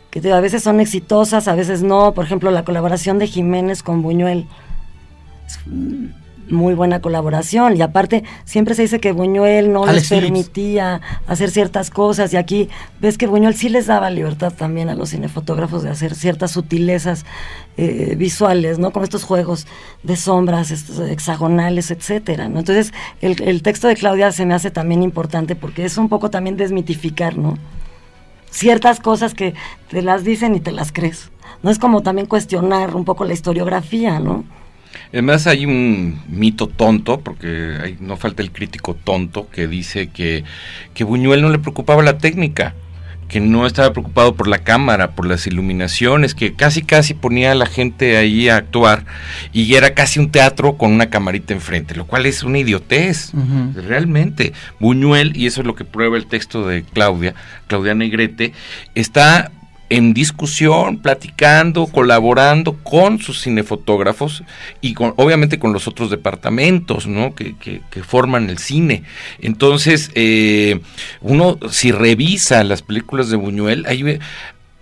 Que 0.09 0.31
a 0.31 0.39
veces 0.39 0.61
son 0.61 0.79
exitosas, 0.79 1.47
a 1.47 1.55
veces 1.55 1.81
no. 1.81 2.13
Por 2.13 2.25
ejemplo, 2.25 2.51
la 2.51 2.63
colaboración 2.63 3.17
de 3.17 3.27
Jiménez 3.27 3.81
con 3.81 4.03
Buñuel 4.03 4.47
muy 6.49 6.73
buena 6.73 7.01
colaboración 7.01 7.77
y 7.77 7.81
aparte 7.81 8.23
siempre 8.45 8.75
se 8.75 8.83
dice 8.83 8.99
que 8.99 9.11
Buñuel 9.11 9.71
no 9.71 9.83
Alex 9.83 10.11
les 10.11 10.21
permitía 10.21 11.01
hacer 11.27 11.51
ciertas 11.51 11.89
cosas 11.89 12.33
y 12.33 12.37
aquí 12.37 12.69
ves 12.99 13.17
que 13.17 13.27
Buñuel 13.27 13.55
sí 13.55 13.69
les 13.69 13.87
daba 13.87 14.09
libertad 14.09 14.53
también 14.53 14.89
a 14.89 14.95
los 14.95 15.11
cinefotógrafos 15.11 15.83
de 15.83 15.89
hacer 15.89 16.15
ciertas 16.15 16.51
sutilezas 16.51 17.25
eh, 17.77 18.15
visuales, 18.17 18.79
¿no? 18.79 18.91
Con 18.91 19.03
estos 19.03 19.23
juegos 19.23 19.67
de 20.03 20.15
sombras 20.15 20.71
estos 20.71 20.99
hexagonales, 20.99 21.91
etcétera, 21.91 22.49
¿no? 22.49 22.59
Entonces 22.59 22.93
el, 23.21 23.41
el 23.41 23.61
texto 23.61 23.87
de 23.87 23.95
Claudia 23.95 24.31
se 24.31 24.45
me 24.45 24.53
hace 24.53 24.71
también 24.71 25.03
importante 25.03 25.55
porque 25.55 25.85
es 25.85 25.97
un 25.97 26.09
poco 26.09 26.29
también 26.29 26.57
desmitificar, 26.57 27.37
¿no? 27.37 27.57
Ciertas 28.51 28.99
cosas 28.99 29.33
que 29.33 29.55
te 29.89 30.01
las 30.01 30.23
dicen 30.23 30.55
y 30.55 30.59
te 30.59 30.71
las 30.71 30.91
crees. 30.91 31.31
No 31.63 31.71
es 31.71 31.79
como 31.79 32.03
también 32.03 32.27
cuestionar 32.27 32.95
un 32.95 33.05
poco 33.05 33.25
la 33.25 33.33
historiografía, 33.33 34.19
¿no? 34.19 34.43
Además 35.11 35.47
hay 35.47 35.65
un 35.65 36.21
mito 36.27 36.67
tonto, 36.67 37.19
porque 37.19 37.77
hay, 37.81 37.97
no 37.99 38.17
falta 38.17 38.41
el 38.41 38.51
crítico 38.51 38.95
tonto 38.95 39.49
que 39.49 39.67
dice 39.67 40.07
que, 40.07 40.43
que 40.93 41.03
Buñuel 41.03 41.41
no 41.41 41.49
le 41.49 41.59
preocupaba 41.59 42.03
la 42.03 42.17
técnica, 42.17 42.73
que 43.27 43.39
no 43.39 43.65
estaba 43.65 43.91
preocupado 43.93 44.35
por 44.35 44.47
la 44.47 44.59
cámara, 44.59 45.11
por 45.11 45.25
las 45.25 45.47
iluminaciones, 45.47 46.35
que 46.35 46.53
casi 46.53 46.83
casi 46.83 47.13
ponía 47.13 47.51
a 47.51 47.55
la 47.55 47.65
gente 47.65 48.17
ahí 48.17 48.49
a 48.49 48.57
actuar 48.57 49.05
y 49.51 49.73
era 49.73 49.95
casi 49.95 50.19
un 50.19 50.29
teatro 50.29 50.77
con 50.77 50.91
una 50.91 51.09
camarita 51.09 51.53
enfrente, 51.53 51.95
lo 51.95 52.05
cual 52.05 52.25
es 52.27 52.43
una 52.43 52.59
idiotez, 52.59 53.33
uh 53.33 53.37
-huh. 53.37 53.73
realmente. 53.87 54.53
Buñuel, 54.79 55.35
y 55.35 55.47
eso 55.47 55.61
es 55.61 55.67
lo 55.67 55.75
que 55.75 55.83
prueba 55.83 56.17
el 56.17 56.27
texto 56.27 56.67
de 56.67 56.83
Claudia, 56.83 57.33
Claudia 57.67 57.95
Negrete, 57.95 58.53
está 58.93 59.51
en 59.93 60.15
discusión, 60.15 60.97
platicando, 60.97 61.85
colaborando 61.85 62.73
con 62.77 63.19
sus 63.19 63.43
cinefotógrafos 63.43 64.43
y 64.81 64.95
con, 64.95 65.13
obviamente 65.17 65.59
con 65.59 65.71
los 65.71 65.87
otros 65.87 66.09
departamentos 66.09 67.05
¿no? 67.05 67.35
que, 67.35 67.53
que, 67.59 68.03
forman 68.03 68.49
el 68.49 68.57
cine. 68.57 69.03
Entonces, 69.39 70.09
eh, 70.15 70.79
uno 71.21 71.59
si 71.69 71.91
revisa 71.91 72.63
las 72.63 72.81
películas 72.81 73.29
de 73.29 73.35
Buñuel, 73.35 73.85
hay, 73.87 74.17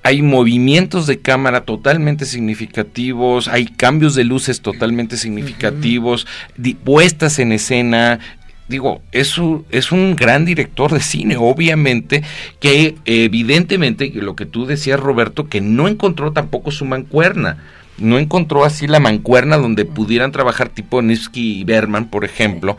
hay 0.02 0.22
movimientos 0.22 1.08
de 1.08 1.20
cámara 1.20 1.66
totalmente 1.66 2.26
significativos, 2.26 3.50
hay 3.50 3.66
cambios 3.66 4.16
de 4.16 4.24
luces 4.24 4.62
totalmente 4.62 5.18
significativos, 5.18 6.26
puestas 6.86 7.38
en 7.40 7.52
escena, 7.52 8.20
digo, 8.72 9.02
es 9.12 9.38
un, 9.38 9.66
es 9.70 9.92
un 9.92 10.16
gran 10.16 10.46
director 10.46 10.92
de 10.92 11.02
cine, 11.02 11.36
obviamente, 11.38 12.24
que 12.60 12.96
evidentemente, 13.06 14.12
lo 14.16 14.36
que 14.36 14.48
tú 14.48 14.66
decías, 14.66 15.00
Roberto, 15.00 15.48
que 15.48 15.62
no 15.62 15.88
encontró 15.88 16.32
tampoco 16.32 16.72
su 16.72 16.86
mancuerna. 16.86 17.58
No 18.00 18.18
encontró 18.18 18.66
así 18.66 18.88
la 18.88 19.00
mancuerna 19.00 19.58
donde 19.58 19.86
pudieran 19.86 20.32
trabajar 20.32 20.70
tipo 20.70 21.04
Nifsky 21.04 21.60
y 21.60 21.64
Berman, 21.66 22.10
por 22.10 22.26
ejemplo, 22.26 22.78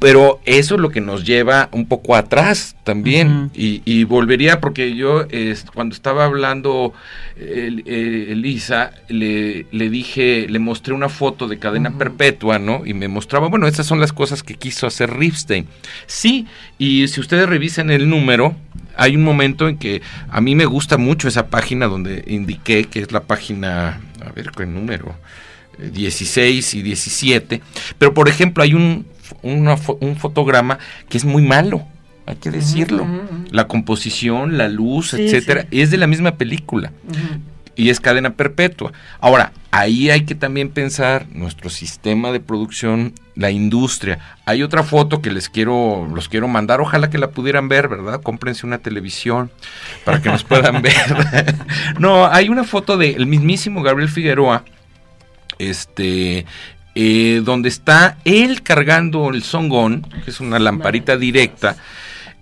pero 0.00 0.40
eso 0.46 0.74
es 0.74 0.80
lo 0.80 0.88
que 0.88 1.00
nos 1.00 1.24
lleva 1.24 1.68
un 1.72 1.86
poco 1.86 2.16
atrás 2.16 2.74
también. 2.84 3.50
y, 3.54 4.04
volvería, 4.04 4.60
porque 4.60 4.96
yo 4.96 5.26
cuando 5.74 5.94
estaba 5.94 6.24
hablando 6.24 6.94
Elisa, 7.36 8.92
le, 9.08 9.66
le, 9.70 9.90
dije, 9.90 10.46
le 10.48 10.58
mostré 10.58 10.94
una 10.94 11.08
foto 11.08 11.46
de 11.46 11.58
cadena 11.58 11.96
perpetua, 11.96 12.58
¿no? 12.58 12.82
Y 12.84 12.94
me 12.94 13.08
mostraba, 13.08 13.48
bueno, 13.48 13.66
esas 13.66 13.86
son 13.86 14.00
las 14.00 14.12
cosas 14.12 14.42
que 14.42 14.54
quiso 14.54 14.86
hacer 14.86 15.16
Ripstein. 15.16 15.66
Sí, 16.06 16.46
y 16.78 17.06
si 17.08 17.20
ustedes 17.20 17.48
revisan 17.48 17.90
el 17.90 18.08
número, 18.08 18.56
hay 18.96 19.16
un 19.16 19.22
momento 19.22 19.68
en 19.68 19.76
que 19.76 20.02
a 20.30 20.40
mí 20.40 20.54
me 20.54 20.64
gusta 20.64 20.96
mucho 20.96 21.28
esa 21.28 21.48
página 21.48 21.86
donde 21.86 22.24
indiqué 22.26 22.84
que 22.84 23.00
es 23.00 23.12
la 23.12 23.20
página, 23.24 24.00
a 24.24 24.32
ver 24.32 24.50
qué 24.56 24.66
número. 24.66 25.14
16 25.78 26.74
y 26.74 26.82
17, 26.82 27.62
pero 27.98 28.12
por 28.12 28.28
ejemplo 28.28 28.62
hay 28.62 28.74
un 28.74 29.06
un 29.42 30.16
fotograma 30.16 30.78
que 31.08 31.18
es 31.18 31.24
muy 31.24 31.42
malo, 31.42 31.86
hay 32.30 32.36
que 32.36 32.50
decirlo. 32.50 33.06
La 33.50 33.66
composición, 33.66 34.56
la 34.56 34.68
luz, 34.68 35.14
etcétera, 35.14 35.66
es 35.70 35.90
de 35.90 35.96
la 35.96 36.06
misma 36.06 36.36
película. 36.36 36.92
Y 37.76 37.90
es 37.90 37.98
cadena 37.98 38.34
perpetua. 38.34 38.92
Ahora, 39.20 39.52
ahí 39.70 40.10
hay 40.10 40.24
que 40.24 40.34
también 40.34 40.68
pensar 40.68 41.26
nuestro 41.32 41.70
sistema 41.70 42.30
de 42.30 42.40
producción, 42.40 43.14
la 43.34 43.50
industria. 43.50 44.18
Hay 44.44 44.62
otra 44.62 44.82
foto 44.82 45.22
que 45.22 45.30
les 45.30 45.48
quiero, 45.48 46.06
los 46.14 46.28
quiero 46.28 46.46
mandar, 46.46 46.80
ojalá 46.80 47.10
que 47.10 47.18
la 47.18 47.30
pudieran 47.30 47.68
ver, 47.68 47.88
¿verdad? 47.88 48.20
Cómprense 48.22 48.66
una 48.66 48.78
televisión 48.78 49.50
para 50.04 50.20
que 50.20 50.28
nos 50.28 50.44
puedan 50.44 50.82
ver. 50.82 51.54
no, 51.98 52.26
hay 52.26 52.48
una 52.48 52.64
foto 52.64 52.96
del 52.96 53.26
mismísimo 53.26 53.82
Gabriel 53.82 54.10
Figueroa, 54.10 54.64
este, 55.58 56.44
eh, 56.94 57.40
donde 57.44 57.68
está 57.68 58.16
él 58.24 58.62
cargando 58.62 59.30
el 59.30 59.42
songón, 59.42 60.06
que 60.24 60.30
es 60.30 60.40
una 60.40 60.58
lamparita 60.58 61.16
directa, 61.16 61.76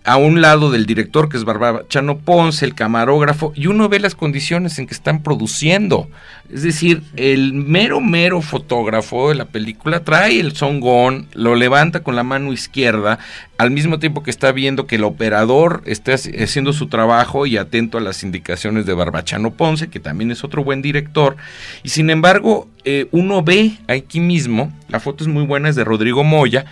a 0.08 0.16
un 0.16 0.40
lado 0.40 0.70
del 0.70 0.86
director, 0.86 1.28
que 1.28 1.36
es 1.36 1.44
Barbachano 1.44 2.16
Ponce, 2.16 2.64
el 2.64 2.74
camarógrafo, 2.74 3.52
y 3.54 3.66
uno 3.66 3.90
ve 3.90 4.00
las 4.00 4.14
condiciones 4.14 4.78
en 4.78 4.86
que 4.86 4.94
están 4.94 5.22
produciendo. 5.22 6.08
Es 6.50 6.62
decir, 6.62 7.02
el 7.16 7.52
mero, 7.52 8.00
mero 8.00 8.40
fotógrafo 8.40 9.28
de 9.28 9.34
la 9.34 9.44
película 9.44 10.04
trae 10.04 10.40
el 10.40 10.56
songón, 10.56 11.28
lo 11.34 11.56
levanta 11.56 12.02
con 12.02 12.16
la 12.16 12.22
mano 12.22 12.54
izquierda, 12.54 13.18
al 13.58 13.70
mismo 13.70 13.98
tiempo 13.98 14.22
que 14.22 14.30
está 14.30 14.50
viendo 14.50 14.86
que 14.86 14.96
el 14.96 15.04
operador 15.04 15.82
está 15.84 16.14
haciendo 16.14 16.72
su 16.72 16.86
trabajo 16.86 17.44
y 17.44 17.58
atento 17.58 17.98
a 17.98 18.00
las 18.00 18.22
indicaciones 18.22 18.86
de 18.86 18.94
Barbachano 18.94 19.50
Ponce, 19.52 19.88
que 19.88 20.00
también 20.00 20.30
es 20.30 20.42
otro 20.42 20.64
buen 20.64 20.80
director. 20.80 21.36
Y 21.82 21.90
sin 21.90 22.08
embargo, 22.08 22.66
eh, 22.84 23.08
uno 23.10 23.42
ve 23.42 23.72
aquí 23.88 24.20
mismo, 24.20 24.72
la 24.88 25.00
foto 25.00 25.22
es 25.22 25.28
muy 25.28 25.44
buena, 25.44 25.68
es 25.68 25.76
de 25.76 25.84
Rodrigo 25.84 26.24
Moya, 26.24 26.64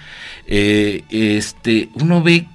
eh, 0.47 1.03
este, 1.11 1.91
uno 1.97 2.23
ve 2.23 2.47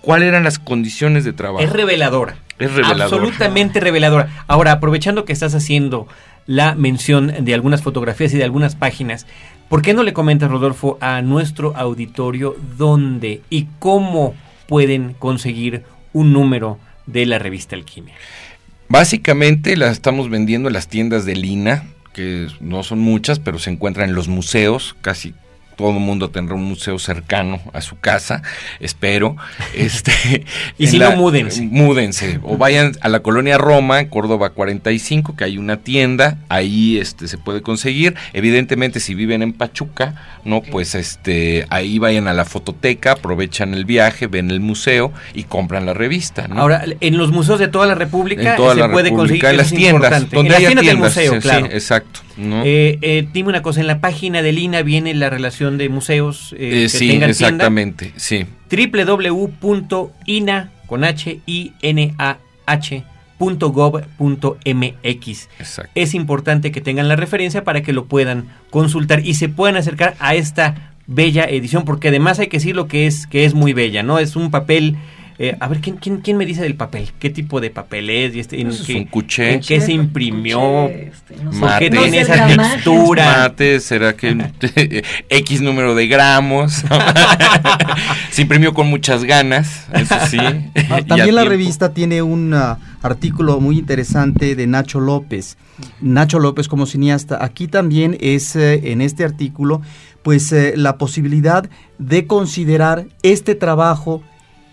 cuáles 0.00 0.28
eran 0.28 0.44
las 0.44 0.58
condiciones 0.58 1.24
de 1.24 1.32
trabajo. 1.32 1.64
Es 1.64 1.72
reveladora. 1.72 2.36
Es 2.58 2.72
reveladora. 2.72 3.04
Absolutamente 3.04 3.80
reveladora. 3.80 4.44
Ahora, 4.46 4.72
aprovechando 4.72 5.24
que 5.24 5.32
estás 5.32 5.54
haciendo 5.54 6.06
la 6.46 6.74
mención 6.74 7.32
de 7.44 7.54
algunas 7.54 7.82
fotografías 7.82 8.34
y 8.34 8.38
de 8.38 8.44
algunas 8.44 8.76
páginas, 8.76 9.26
¿por 9.68 9.82
qué 9.82 9.94
no 9.94 10.02
le 10.02 10.12
comentas, 10.12 10.50
Rodolfo, 10.50 10.98
a 11.00 11.22
nuestro 11.22 11.76
auditorio 11.76 12.56
dónde 12.76 13.42
y 13.50 13.66
cómo 13.78 14.34
pueden 14.66 15.14
conseguir 15.14 15.84
un 16.12 16.32
número 16.32 16.78
de 17.06 17.26
la 17.26 17.38
revista 17.38 17.76
Alquimia? 17.76 18.14
Básicamente 18.88 19.76
la 19.76 19.90
estamos 19.90 20.28
vendiendo 20.28 20.68
en 20.68 20.74
las 20.74 20.88
tiendas 20.88 21.24
de 21.24 21.36
Lina, 21.36 21.84
que 22.12 22.48
no 22.60 22.82
son 22.82 22.98
muchas, 22.98 23.38
pero 23.38 23.58
se 23.58 23.70
encuentran 23.70 24.08
en 24.08 24.16
los 24.16 24.26
museos, 24.26 24.96
casi 25.00 25.32
todo 25.80 25.90
el 25.90 26.04
mundo 26.04 26.30
tendrá 26.30 26.54
un 26.54 26.64
museo 26.64 26.98
cercano 26.98 27.60
a 27.72 27.80
su 27.80 27.98
casa, 27.98 28.42
espero. 28.78 29.36
Este, 29.74 30.44
y 30.78 30.88
si 30.88 30.98
no, 30.98 31.12
múdense. 31.16 31.62
Múdense. 31.62 32.38
O 32.42 32.56
vayan 32.58 32.92
a 33.00 33.08
la 33.08 33.20
colonia 33.20 33.56
Roma, 33.56 34.08
Córdoba 34.08 34.50
45, 34.50 35.36
que 35.36 35.44
hay 35.44 35.58
una 35.58 35.78
tienda, 35.78 36.38
ahí 36.48 36.98
este, 36.98 37.28
se 37.28 37.38
puede 37.38 37.62
conseguir. 37.62 38.14
Evidentemente, 38.32 39.00
si 39.00 39.14
viven 39.14 39.42
en 39.42 39.52
Pachuca, 39.52 40.40
¿no? 40.44 40.60
Pues 40.60 40.94
este, 40.94 41.66
ahí 41.70 41.98
vayan 41.98 42.28
a 42.28 42.34
la 42.34 42.44
fototeca, 42.44 43.12
aprovechan 43.12 43.74
el 43.74 43.84
viaje, 43.84 44.26
ven 44.26 44.50
el 44.50 44.60
museo 44.60 45.12
y 45.34 45.44
compran 45.44 45.86
la 45.86 45.94
revista. 45.94 46.46
Ahora, 46.54 46.84
en 47.00 47.16
los 47.16 47.30
museos 47.30 47.58
de 47.58 47.68
toda 47.68 47.86
la 47.86 47.94
República 47.94 48.56
se 48.56 48.88
puede 48.88 49.12
conseguir. 49.12 49.44
En 49.46 49.56
las 49.56 49.70
tiendas, 49.70 50.30
donde 50.30 50.40
en 50.40 50.52
las 50.52 50.58
tiendas, 50.58 50.86
del 50.86 50.98
museo, 50.98 51.40
claro. 51.40 51.66
exacto. 51.66 52.20
Eh, 52.64 52.98
eh, 53.02 53.28
dime 53.32 53.50
una 53.50 53.62
cosa, 53.62 53.80
en 53.80 53.86
la 53.86 54.00
página 54.00 54.42
de 54.42 54.52
Lina 54.52 54.82
viene 54.82 55.14
la 55.14 55.30
relación 55.30 55.78
de 55.78 55.88
museos 55.88 56.54
eh, 56.58 56.70
que 56.70 56.88
sí, 56.88 57.08
tengan 57.08 57.30
exactamente, 57.30 58.12
sí. 58.16 58.46
www.ina 58.70 60.72
con 60.86 61.04
h 61.04 61.40
i 61.46 61.72
n 61.82 62.14
a. 62.18 62.38
Es 65.94 66.14
importante 66.14 66.72
que 66.72 66.80
tengan 66.80 67.08
la 67.08 67.16
referencia 67.16 67.64
para 67.64 67.82
que 67.82 67.92
lo 67.92 68.04
puedan 68.04 68.48
consultar 68.70 69.26
y 69.26 69.34
se 69.34 69.48
puedan 69.48 69.76
acercar 69.76 70.14
a 70.20 70.34
esta 70.34 70.92
bella 71.06 71.44
edición, 71.44 71.84
porque 71.84 72.08
además 72.08 72.38
hay 72.38 72.46
que 72.46 72.58
decir 72.58 72.76
lo 72.76 72.86
que 72.86 73.06
es, 73.06 73.26
que 73.26 73.44
es 73.44 73.54
muy 73.54 73.72
bella, 73.72 74.02
¿no? 74.02 74.18
Es 74.18 74.36
un 74.36 74.50
papel 74.50 74.96
eh, 75.42 75.56
a 75.58 75.68
ver, 75.68 75.80
¿quién, 75.80 75.96
quién, 75.96 76.18
quién 76.18 76.36
me 76.36 76.44
dice 76.44 76.60
del 76.60 76.74
papel? 76.74 77.12
¿Qué 77.18 77.30
tipo 77.30 77.62
de 77.62 77.70
papel 77.70 78.10
es? 78.10 78.34
Y 78.34 78.40
este, 78.40 78.60
en 78.60 78.70
qué, 78.86 78.94
un 78.94 79.04
cuché. 79.06 79.54
¿En 79.54 79.60
qué 79.62 79.80
se 79.80 79.90
imprimió? 79.90 80.86
Este, 80.90 81.34
¿Por 81.58 81.78
qué 81.78 81.88
tiene 81.88 82.20
esa 82.20 82.46
textura? 82.46 83.24
Mate, 83.24 83.80
¿será 83.80 84.14
que 84.14 84.36
X 85.30 85.62
número 85.62 85.94
de 85.94 86.08
gramos? 86.08 86.84
se 88.30 88.42
imprimió 88.42 88.74
con 88.74 88.88
muchas 88.88 89.24
ganas, 89.24 89.86
eso 89.94 90.14
sí. 90.28 90.36
Ah, 90.90 91.00
también 91.08 91.34
la 91.34 91.46
revista 91.46 91.94
tiene 91.94 92.20
un 92.20 92.52
ah, 92.52 92.78
artículo 93.00 93.60
muy 93.60 93.78
interesante 93.78 94.54
de 94.54 94.66
Nacho 94.66 95.00
López. 95.00 95.56
Nacho 96.02 96.38
López 96.38 96.68
como 96.68 96.84
cineasta. 96.84 97.42
Aquí 97.42 97.66
también 97.66 98.14
es, 98.20 98.56
eh, 98.56 98.92
en 98.92 99.00
este 99.00 99.24
artículo, 99.24 99.80
pues 100.22 100.52
eh, 100.52 100.74
la 100.76 100.98
posibilidad 100.98 101.66
de 101.98 102.26
considerar 102.26 103.06
este 103.22 103.54
trabajo 103.54 104.22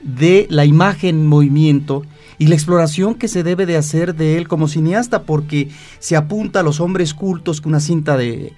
de 0.02 0.48
la 0.50 0.66
imagen 0.66 1.22
en 1.22 1.28
movimiento 1.28 2.04
y 2.38 2.48
la 2.48 2.56
exploración 2.56 3.16
que 3.16 3.28
se 3.28 3.44
debe 3.44 3.66
de 3.66 3.78
hacer 3.78 4.16
de 4.16 4.38
él 4.38 4.48
como 4.48 4.68
cineasta, 4.68 5.24
porque 5.24 5.70
se 6.00 6.16
apunta 6.16 6.60
a 6.60 6.64
los 6.64 6.80
hombres 6.80 7.14
cultos 7.14 7.62
con 7.62 7.72
una 7.72 7.80
cinta 7.80 8.16
de, 8.16 8.54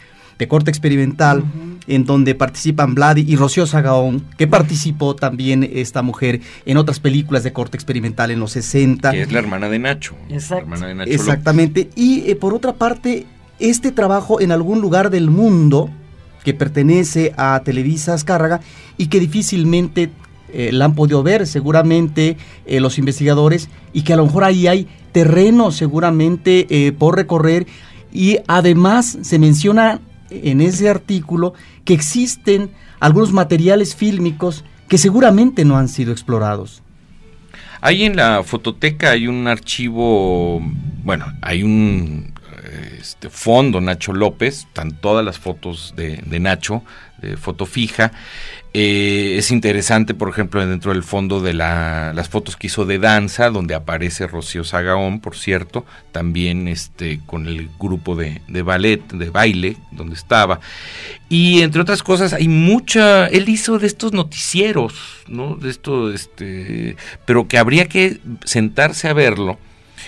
corte 0.48 0.70
experimental, 0.70 1.44
en 1.88 2.06
donde 2.06 2.36
participan 2.36 2.96
Vladi 2.96 3.26
y 3.28 3.36
Rocío 3.36 3.66
Sagaón, 3.66 4.26
que 4.38 4.48
participó 4.48 5.16
también 5.16 5.70
esta 5.74 6.02
mujer 6.02 6.42
en 6.66 6.78
otras 6.78 7.00
películas 7.00 7.44
de 7.44 7.52
corte 7.52 7.78
experimental 7.78 8.32
en 8.32 8.40
los 8.40 8.52
60. 8.52 9.12
Que 9.12 9.22
es 9.24 9.32
la 9.32 9.40
hermana 9.40 9.70
de 9.70 9.80
Nacho. 9.80 10.16
Exactamente. 10.30 11.90
Y 11.96 12.30
eh, 12.30 12.36
por 12.36 12.54
otra 12.54 12.74
parte, 12.74 13.26
este 13.60 13.92
trabajo 13.92 14.40
en 14.40 14.52
algún 14.52 14.82
lugar 14.82 15.10
del 15.10 15.30
mundo 15.30 15.90
que 16.44 16.54
pertenece 16.54 17.34
a 17.38 17.62
Televisa 17.64 18.14
Azcárraga 18.14 18.62
y 18.98 19.08
que 19.08 19.20
difícilmente 19.20 20.10
eh, 20.54 20.72
la 20.72 20.86
han 20.86 20.96
podido 20.96 21.24
ver 21.24 21.48
seguramente 21.48 22.38
eh, 22.66 22.80
los 22.80 22.98
investigadores 22.98 23.70
y 23.94 24.02
que 24.02 24.14
a 24.14 24.18
lo 24.18 24.26
mejor 24.26 24.44
ahí 24.44 24.68
hay 24.68 24.88
terreno 25.12 25.72
seguramente 25.72 26.68
eh, 26.70 26.92
por 26.92 27.16
recorrer 27.16 27.68
y 28.12 28.38
además 28.48 29.18
se 29.22 29.40
menciona 29.40 30.00
en 30.30 30.62
ese 30.62 30.90
artículo 30.90 31.54
que 31.86 31.94
existen 31.94 32.72
algunos 33.00 33.32
materiales 33.32 33.96
fílmicos 33.96 34.64
que 34.88 34.98
seguramente 34.98 35.66
no 35.66 35.78
han 35.78 35.88
sido 35.88 36.12
explorados. 36.12 36.82
Ahí 37.82 38.04
en 38.04 38.16
la 38.16 38.44
fototeca 38.44 39.12
hay 39.12 39.28
un 39.28 39.48
archivo, 39.48 40.62
bueno, 41.04 41.26
hay 41.42 41.64
un 41.64 42.34
este, 43.00 43.30
fondo 43.30 43.80
Nacho 43.80 44.12
López, 44.12 44.60
están 44.68 44.92
todas 44.92 45.24
las 45.24 45.40
fotos 45.40 45.94
de, 45.96 46.18
de 46.26 46.40
Nacho, 46.40 46.84
de 47.22 47.38
foto 47.38 47.66
fija. 47.66 48.12
Eh, 48.72 49.36
es 49.40 49.50
interesante, 49.50 50.14
por 50.14 50.30
ejemplo, 50.30 50.66
dentro 50.66 50.94
del 50.94 51.02
fondo 51.02 51.42
de 51.42 51.54
la, 51.54 52.14
las 52.14 52.30
fotos 52.30 52.56
que 52.56 52.68
hizo 52.68 52.86
de 52.86 53.00
danza, 53.00 53.50
donde 53.50 53.74
aparece 53.74 54.28
Rocío 54.28 54.64
Sagaón, 54.64 55.22
por 55.22 55.36
cierto, 55.36 55.86
también 56.12 56.68
este, 56.68 57.20
con 57.26 57.48
el 57.48 57.70
grupo 57.80 58.16
de, 58.16 58.42
de 58.48 58.62
ballet, 58.62 59.02
de 59.12 59.30
baile, 59.32 59.78
donde 59.92 60.14
estaba. 60.14 60.60
Y 61.30 61.62
entre 61.62 61.82
otras 61.82 62.04
cosas, 62.04 62.34
hay 62.34 62.48
mucha, 62.48 63.26
él 63.28 63.50
hizo 63.50 63.80
de 63.80 63.88
estos 63.88 64.14
noticieros, 64.14 64.94
¿no? 65.28 65.56
De 65.56 65.72
esto, 65.72 66.14
este, 66.14 66.96
pero 67.26 67.48
que 67.48 67.58
habría 67.58 67.88
que 67.88 68.20
sentarse 68.46 69.08
a 69.08 69.14
verlo 69.14 69.58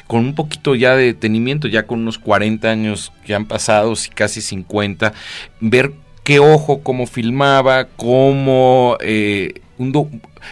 con 0.07 0.25
un 0.25 0.35
poquito 0.35 0.75
ya 0.75 0.95
de 0.95 1.05
detenimiento, 1.05 1.67
ya 1.67 1.87
con 1.87 1.99
unos 1.99 2.17
40 2.17 2.69
años 2.69 3.11
que 3.25 3.33
han 3.33 3.45
pasado, 3.45 3.93
casi 4.13 4.41
50, 4.41 5.13
ver 5.59 5.93
qué 6.23 6.39
ojo, 6.39 6.81
cómo 6.81 7.07
filmaba, 7.07 7.85
cómo 7.95 8.97
eh, 9.01 9.61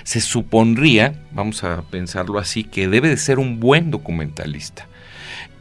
se 0.03 0.21
supondría, 0.21 1.13
vamos 1.31 1.63
a 1.63 1.83
pensarlo 1.83 2.39
así, 2.39 2.63
que 2.63 2.87
debe 2.87 3.09
de 3.09 3.17
ser 3.17 3.39
un 3.39 3.59
buen 3.59 3.91
documentalista. 3.91 4.87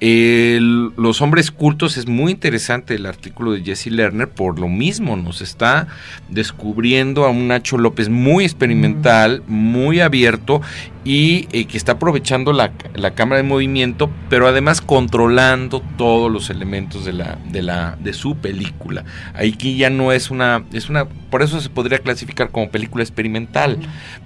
Los 0.00 1.20
hombres 1.20 1.50
cultos 1.50 1.96
es 1.96 2.06
muy 2.06 2.30
interesante 2.30 2.94
el 2.94 3.06
artículo 3.06 3.52
de 3.52 3.62
Jesse 3.62 3.88
Lerner, 3.88 4.28
por 4.28 4.58
lo 4.58 4.68
mismo 4.68 5.16
nos 5.16 5.40
está 5.40 5.88
descubriendo 6.28 7.24
a 7.24 7.30
un 7.30 7.48
Nacho 7.48 7.78
López 7.78 8.08
muy 8.08 8.44
experimental, 8.44 9.42
muy 9.48 10.00
abierto 10.00 10.60
y 11.04 11.48
eh, 11.52 11.64
que 11.64 11.76
está 11.76 11.92
aprovechando 11.92 12.52
la, 12.52 12.72
la, 12.94 13.14
cámara 13.14 13.38
de 13.38 13.48
movimiento, 13.48 14.10
pero 14.28 14.46
además 14.46 14.80
controlando 14.80 15.82
todos 15.96 16.30
los 16.30 16.50
elementos 16.50 17.04
de 17.04 17.14
la, 17.14 17.38
de 17.50 17.62
la, 17.62 17.96
de 17.98 18.12
su 18.12 18.36
película. 18.36 19.04
Aquí 19.34 19.76
ya 19.76 19.90
no 19.90 20.12
es 20.12 20.30
una, 20.30 20.64
es 20.72 20.90
una, 20.90 21.06
por 21.06 21.42
eso 21.42 21.60
se 21.60 21.70
podría 21.70 22.00
clasificar 22.00 22.50
como 22.50 22.70
película 22.70 23.02
experimental, 23.02 23.78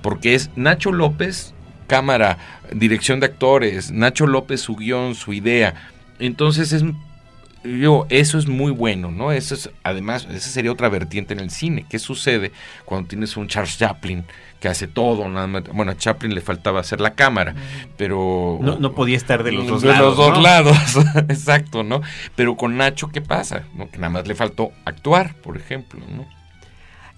porque 0.02 0.34
es 0.34 0.50
Nacho 0.56 0.92
López, 0.92 1.54
cámara, 1.92 2.38
dirección 2.72 3.20
de 3.20 3.26
actores, 3.26 3.90
Nacho 3.90 4.26
López 4.26 4.62
su 4.62 4.76
guion, 4.76 5.14
su 5.14 5.34
idea. 5.34 5.74
Entonces 6.18 6.72
es 6.72 6.82
yo, 7.64 8.06
eso 8.08 8.38
es 8.38 8.48
muy 8.48 8.72
bueno, 8.72 9.10
¿no? 9.10 9.30
Eso 9.30 9.54
es, 9.54 9.70
además, 9.82 10.26
esa 10.32 10.48
sería 10.48 10.72
otra 10.72 10.88
vertiente 10.88 11.34
en 11.34 11.40
el 11.40 11.50
cine. 11.50 11.84
¿Qué 11.88 11.98
sucede 11.98 12.50
cuando 12.86 13.08
tienes 13.08 13.36
un 13.36 13.46
Charles 13.46 13.76
Chaplin 13.78 14.24
que 14.58 14.68
hace 14.68 14.88
todo? 14.88 15.28
Nada 15.28 15.46
más, 15.46 15.64
bueno, 15.72 15.92
a 15.92 15.96
Chaplin 15.96 16.34
le 16.34 16.40
faltaba 16.40 16.80
hacer 16.80 17.00
la 17.00 17.14
cámara, 17.14 17.54
pero... 17.98 18.58
No, 18.62 18.92
podía 18.94 19.18
estar 19.18 19.44
de 19.44 19.52
los 19.52 19.66
dos 19.66 19.82
de 19.82 19.88
lados. 19.88 20.16
los 20.16 20.16
dos 20.16 20.42
lados, 20.42 20.76
exacto, 21.28 21.82
¿no? 21.82 22.00
Pero 22.34 22.56
con 22.56 22.78
Nacho, 22.78 23.10
¿qué 23.10 23.20
pasa? 23.20 23.64
¿No? 23.74 23.90
Que 23.90 23.98
nada 23.98 24.08
más 24.08 24.26
le 24.26 24.34
faltó 24.34 24.72
actuar, 24.86 25.34
por 25.34 25.58
ejemplo, 25.58 26.00
¿no? 26.16 26.26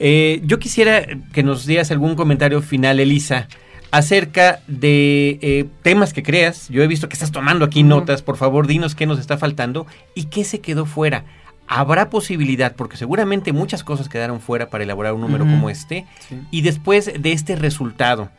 Eh, 0.00 0.42
yo 0.44 0.58
quisiera 0.58 1.06
que 1.32 1.44
nos 1.44 1.64
dieras 1.64 1.92
algún 1.92 2.16
comentario 2.16 2.60
final, 2.60 2.98
Elisa, 2.98 3.48
acerca 3.94 4.58
de 4.66 5.38
eh, 5.40 5.66
temas 5.82 6.12
que 6.12 6.24
creas. 6.24 6.68
Yo 6.68 6.82
he 6.82 6.88
visto 6.88 7.08
que 7.08 7.12
estás 7.12 7.30
tomando 7.30 7.64
aquí 7.64 7.84
notas. 7.84 8.22
Por 8.22 8.36
favor, 8.36 8.66
dinos 8.66 8.96
qué 8.96 9.06
nos 9.06 9.20
está 9.20 9.38
faltando 9.38 9.86
y 10.16 10.24
qué 10.24 10.42
se 10.42 10.60
quedó 10.60 10.84
fuera. 10.84 11.24
Habrá 11.68 12.10
posibilidad, 12.10 12.74
porque 12.74 12.96
seguramente 12.96 13.52
muchas 13.52 13.84
cosas 13.84 14.08
quedaron 14.08 14.40
fuera 14.40 14.68
para 14.68 14.82
elaborar 14.82 15.12
un 15.12 15.20
número 15.20 15.44
como 15.44 15.70
este. 15.70 16.06
Y 16.50 16.62
después 16.62 17.12
de 17.16 17.32
este 17.32 17.54
resultado, 17.54 18.30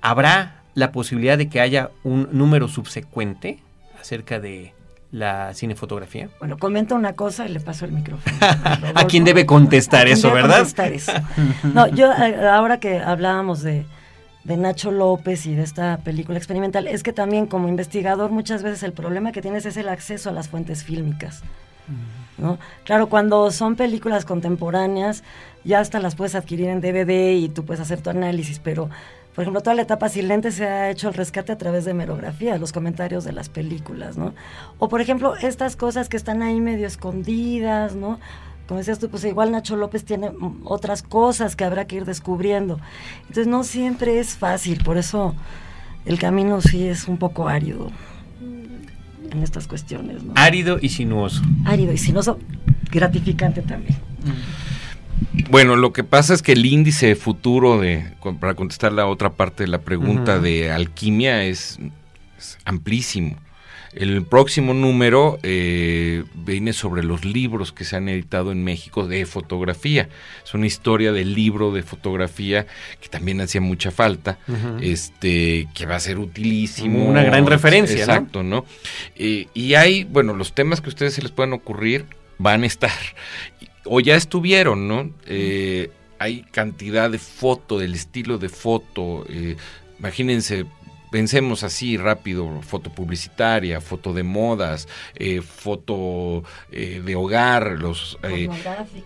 ¿habrá 0.00 0.62
la 0.74 0.92
posibilidad 0.92 1.36
de 1.36 1.48
que 1.48 1.60
haya 1.60 1.90
un 2.04 2.28
número 2.30 2.68
subsecuente 2.68 3.58
acerca 4.00 4.38
de 4.38 4.72
la 5.10 5.54
cinefotografía? 5.54 6.28
Bueno, 6.38 6.56
comenta 6.56 6.94
una 6.94 7.14
cosa 7.14 7.46
y 7.46 7.48
le 7.48 7.58
paso 7.58 7.84
el 7.84 7.90
micrófono. 7.90 8.36
A, 8.94 9.08
quién 9.08 9.24
debe 9.24 9.44
contestar 9.44 10.06
eso, 10.06 10.32
¿verdad? 10.32 10.58
Contestar 10.58 10.92
eso. 10.92 11.12
No, 11.64 11.88
yo 11.88 12.12
eh, 12.12 12.48
ahora 12.48 12.78
que 12.78 12.98
hablábamos 12.98 13.62
de, 13.62 13.84
de 14.44 14.56
Nacho 14.56 14.90
López 14.90 15.46
y 15.46 15.54
de 15.54 15.62
esta 15.62 15.98
película 15.98 16.38
experimental 16.38 16.86
es 16.86 17.02
que 17.02 17.12
también 17.12 17.46
como 17.46 17.68
investigador 17.68 18.30
muchas 18.30 18.62
veces 18.62 18.82
el 18.82 18.92
problema 18.92 19.32
que 19.32 19.42
tienes 19.42 19.66
es 19.66 19.76
el 19.76 19.88
acceso 19.88 20.30
a 20.30 20.32
las 20.32 20.48
fuentes 20.48 20.82
fílmicas. 20.82 21.42
¿no? 22.38 22.58
Claro, 22.84 23.08
cuando 23.08 23.50
son 23.50 23.76
películas 23.76 24.24
contemporáneas 24.24 25.22
ya 25.64 25.80
hasta 25.80 26.00
las 26.00 26.14
puedes 26.14 26.34
adquirir 26.34 26.68
en 26.68 26.80
DVD 26.80 27.34
y 27.34 27.48
tú 27.48 27.64
puedes 27.64 27.80
hacer 27.80 28.00
tu 28.00 28.10
análisis, 28.10 28.58
pero 28.58 28.88
por 29.34 29.42
ejemplo, 29.42 29.62
toda 29.62 29.74
la 29.74 29.82
etapa 29.82 30.10
silente 30.10 30.52
se 30.52 30.66
ha 30.66 30.90
hecho 30.90 31.08
el 31.08 31.14
rescate 31.14 31.52
a 31.52 31.58
través 31.58 31.86
de 31.86 31.94
merografía, 31.94 32.58
los 32.58 32.72
comentarios 32.72 33.24
de 33.24 33.32
las 33.32 33.48
películas, 33.48 34.18
¿no? 34.18 34.34
O 34.78 34.90
por 34.90 35.00
ejemplo, 35.00 35.36
estas 35.36 35.74
cosas 35.74 36.10
que 36.10 36.18
están 36.18 36.42
ahí 36.42 36.60
medio 36.60 36.86
escondidas, 36.86 37.94
¿no? 37.94 38.20
Como 38.66 38.78
decías 38.78 38.98
tú, 38.98 39.08
pues 39.08 39.24
igual 39.24 39.52
Nacho 39.52 39.76
López 39.76 40.04
tiene 40.04 40.30
mm, 40.30 40.62
otras 40.64 41.02
cosas 41.02 41.56
que 41.56 41.64
habrá 41.64 41.86
que 41.86 41.96
ir 41.96 42.04
descubriendo. 42.04 42.80
Entonces 43.22 43.46
no 43.46 43.64
siempre 43.64 44.18
es 44.18 44.36
fácil, 44.36 44.82
por 44.84 44.98
eso 44.98 45.34
el 46.04 46.18
camino 46.18 46.60
sí 46.60 46.86
es 46.86 47.08
un 47.08 47.18
poco 47.18 47.48
árido 47.48 47.90
en 48.40 49.42
estas 49.42 49.66
cuestiones. 49.66 50.22
¿no? 50.22 50.32
Árido 50.36 50.78
y 50.80 50.88
sinuoso. 50.90 51.42
Árido 51.64 51.92
y 51.92 51.98
sinuoso, 51.98 52.38
gratificante 52.90 53.62
también. 53.62 53.96
Bueno, 55.50 55.76
lo 55.76 55.92
que 55.92 56.04
pasa 56.04 56.34
es 56.34 56.42
que 56.42 56.52
el 56.52 56.66
índice 56.66 57.14
futuro 57.16 57.80
de, 57.80 58.12
para 58.40 58.54
contestar 58.54 58.92
la 58.92 59.06
otra 59.06 59.30
parte 59.30 59.64
de 59.64 59.68
la 59.68 59.80
pregunta 59.80 60.38
de 60.38 60.70
alquimia 60.70 61.44
es 61.44 61.78
amplísimo. 62.64 63.36
El 63.94 64.24
próximo 64.24 64.72
número 64.72 65.38
eh, 65.42 66.24
viene 66.34 66.72
sobre 66.72 67.04
los 67.04 67.26
libros 67.26 67.72
que 67.72 67.84
se 67.84 67.96
han 67.96 68.08
editado 68.08 68.50
en 68.50 68.64
México 68.64 69.06
de 69.06 69.26
fotografía. 69.26 70.08
Es 70.42 70.54
una 70.54 70.66
historia 70.66 71.12
del 71.12 71.34
libro 71.34 71.72
de 71.72 71.82
fotografía 71.82 72.66
que 73.00 73.08
también 73.08 73.40
hacía 73.42 73.60
mucha 73.60 73.90
falta, 73.90 74.38
este, 74.80 75.68
que 75.74 75.84
va 75.84 75.96
a 75.96 76.00
ser 76.00 76.18
utilísimo. 76.18 77.04
Una 77.04 77.22
gran 77.22 77.46
referencia. 77.46 77.98
Exacto, 77.98 78.42
¿no? 78.42 78.64
Eh, 79.14 79.48
y 79.52 79.74
hay, 79.74 80.04
bueno, 80.04 80.32
los 80.32 80.54
temas 80.54 80.80
que 80.80 80.86
a 80.86 80.88
ustedes 80.88 81.12
se 81.12 81.22
les 81.22 81.30
pueden 81.30 81.52
ocurrir 81.52 82.06
van 82.38 82.62
a 82.62 82.66
estar, 82.66 82.98
o 83.84 84.00
ya 84.00 84.16
estuvieron, 84.16 84.88
¿no? 84.88 85.10
Eh, 85.26 85.90
hay 86.18 86.42
cantidad 86.50 87.10
de 87.10 87.18
foto, 87.18 87.78
del 87.78 87.94
estilo 87.94 88.38
de 88.38 88.48
foto. 88.48 89.26
imagínense, 89.98 90.64
pensemos 91.12 91.62
así 91.62 91.98
rápido, 91.98 92.60
foto 92.62 92.90
publicitaria, 92.90 93.80
foto 93.80 94.14
de 94.14 94.24
modas, 94.24 94.88
eh, 95.14 95.42
foto 95.42 96.42
eh, 96.72 97.02
de 97.04 97.14
hogar, 97.14 97.78
los 97.78 98.18
eh, 98.24 98.48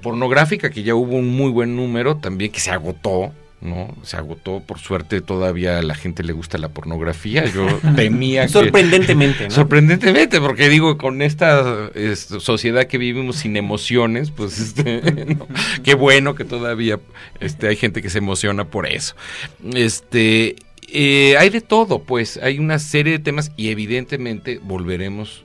pornográfica. 0.00 0.70
que 0.70 0.84
ya 0.84 0.94
hubo 0.94 1.16
un 1.16 1.28
muy 1.28 1.50
buen 1.50 1.76
número, 1.76 2.16
también 2.16 2.52
que 2.52 2.60
se 2.60 2.70
agotó, 2.70 3.32
¿no? 3.60 3.92
Se 4.02 4.16
agotó, 4.16 4.60
por 4.60 4.78
suerte 4.78 5.20
todavía 5.20 5.80
a 5.80 5.82
la 5.82 5.96
gente 5.96 6.22
le 6.22 6.32
gusta 6.32 6.58
la 6.58 6.68
pornografía. 6.68 7.44
Yo 7.46 7.66
temía 7.96 8.46
Sorprendentemente, 8.48 9.44
¿no? 9.44 9.50
Sorprendentemente, 9.50 10.40
porque 10.40 10.68
digo, 10.68 10.98
con 10.98 11.22
esta 11.22 11.90
sociedad 12.14 12.84
que 12.84 12.98
vivimos 12.98 13.36
sin 13.36 13.56
emociones, 13.56 14.30
pues 14.30 14.58
este, 14.60 15.36
qué 15.82 15.94
bueno 15.94 16.36
que 16.36 16.44
todavía 16.44 17.00
este, 17.40 17.66
hay 17.66 17.76
gente 17.76 18.00
que 18.00 18.10
se 18.10 18.18
emociona 18.18 18.66
por 18.66 18.86
eso. 18.86 19.16
Este, 19.74 20.54
eh, 20.88 21.36
hay 21.38 21.50
de 21.50 21.60
todo, 21.60 22.02
pues 22.02 22.38
hay 22.42 22.58
una 22.58 22.78
serie 22.78 23.12
de 23.12 23.18
temas 23.18 23.52
y 23.56 23.68
evidentemente 23.68 24.58
volveremos 24.62 25.44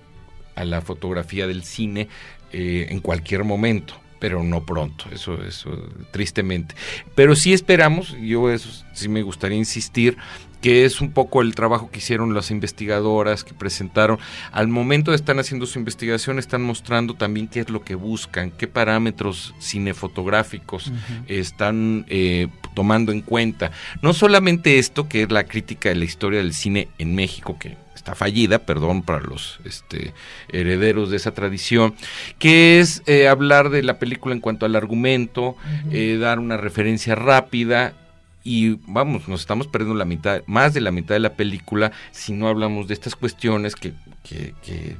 a 0.56 0.66
la 0.66 0.82
fotografía 0.82 1.48
del 1.48 1.64
cine 1.64 2.08
eh, 2.52 2.88
en 2.90 3.00
cualquier 3.00 3.44
momento, 3.44 3.96
pero 4.20 4.44
no 4.44 4.66
pronto, 4.66 5.06
eso, 5.12 5.44
eso, 5.44 5.72
tristemente. 6.12 6.76
Pero 7.16 7.36
sí 7.36 7.54
esperamos, 7.54 8.16
yo 8.22 8.52
eso 8.52 8.70
sí 8.94 9.10
me 9.10 9.24
gustaría 9.24 9.58
insistir, 9.58 10.18
que 10.62 10.86
es 10.86 11.02
un 11.02 11.12
poco 11.12 11.42
el 11.42 11.56
trabajo 11.56 11.90
que 11.90 12.00
hicieron 12.00 12.34
las 12.34 12.52
investigadoras 12.52 13.44
que 13.44 13.54
presentaron. 13.54 14.20
Al 14.52 14.68
momento 14.68 15.12
de 15.12 15.18
estar 15.18 15.38
haciendo 15.40 15.66
su 15.66 15.80
investigación, 15.80 16.40
están 16.40 16.62
mostrando 16.62 17.16
también 17.16 17.48
qué 17.48 17.62
es 17.62 17.70
lo 17.70 17.84
que 17.84 17.96
buscan, 17.96 18.52
qué 18.52 18.68
parámetros 18.68 19.54
cinefotográficos 19.60 20.92
están 21.28 22.06
eh, 22.08 22.48
tomando 22.74 23.12
en 23.12 23.22
cuenta. 23.22 23.72
No 24.02 24.14
solamente 24.14 24.80
esto, 24.80 25.10
que 25.10 25.24
es 25.24 25.32
la 25.32 25.46
crítica 25.46 25.90
de 25.90 25.96
la 25.96 26.06
historia 26.06 26.40
del 26.40 26.54
cine 26.54 26.90
en 26.98 27.16
México, 27.16 27.58
que 27.60 27.76
está 27.96 28.16
fallida, 28.16 28.60
perdón 28.60 29.04
para 29.04 29.20
los 29.20 29.60
este, 29.64 30.14
herederos 30.50 31.12
de 31.12 31.18
esa 31.18 31.34
tradición, 31.34 31.94
que 32.40 32.80
es 32.80 33.04
eh, 33.06 33.28
hablar 33.28 33.70
de 33.70 33.84
la 33.84 34.00
película 34.00 34.34
en 34.34 34.42
cuanto 34.42 34.66
al 34.66 34.76
argumento, 34.76 35.56
eh, 35.92 36.18
dar 36.20 36.40
una 36.40 36.58
referencia 36.58 37.14
rápida 37.14 37.94
y 38.44 38.80
vamos, 38.88 39.28
nos 39.28 39.42
estamos 39.42 39.68
perdiendo 39.68 39.96
la 39.96 40.06
mitad, 40.06 40.42
más 40.48 40.74
de 40.74 40.82
la 40.82 40.92
mitad 40.92 41.16
de 41.16 41.20
la 41.20 41.34
película 41.34 41.92
si 42.12 42.34
no 42.34 42.48
hablamos 42.48 42.88
de 42.88 42.94
estas 42.94 43.16
cuestiones 43.16 43.76
que, 43.76 43.94
que, 44.24 44.96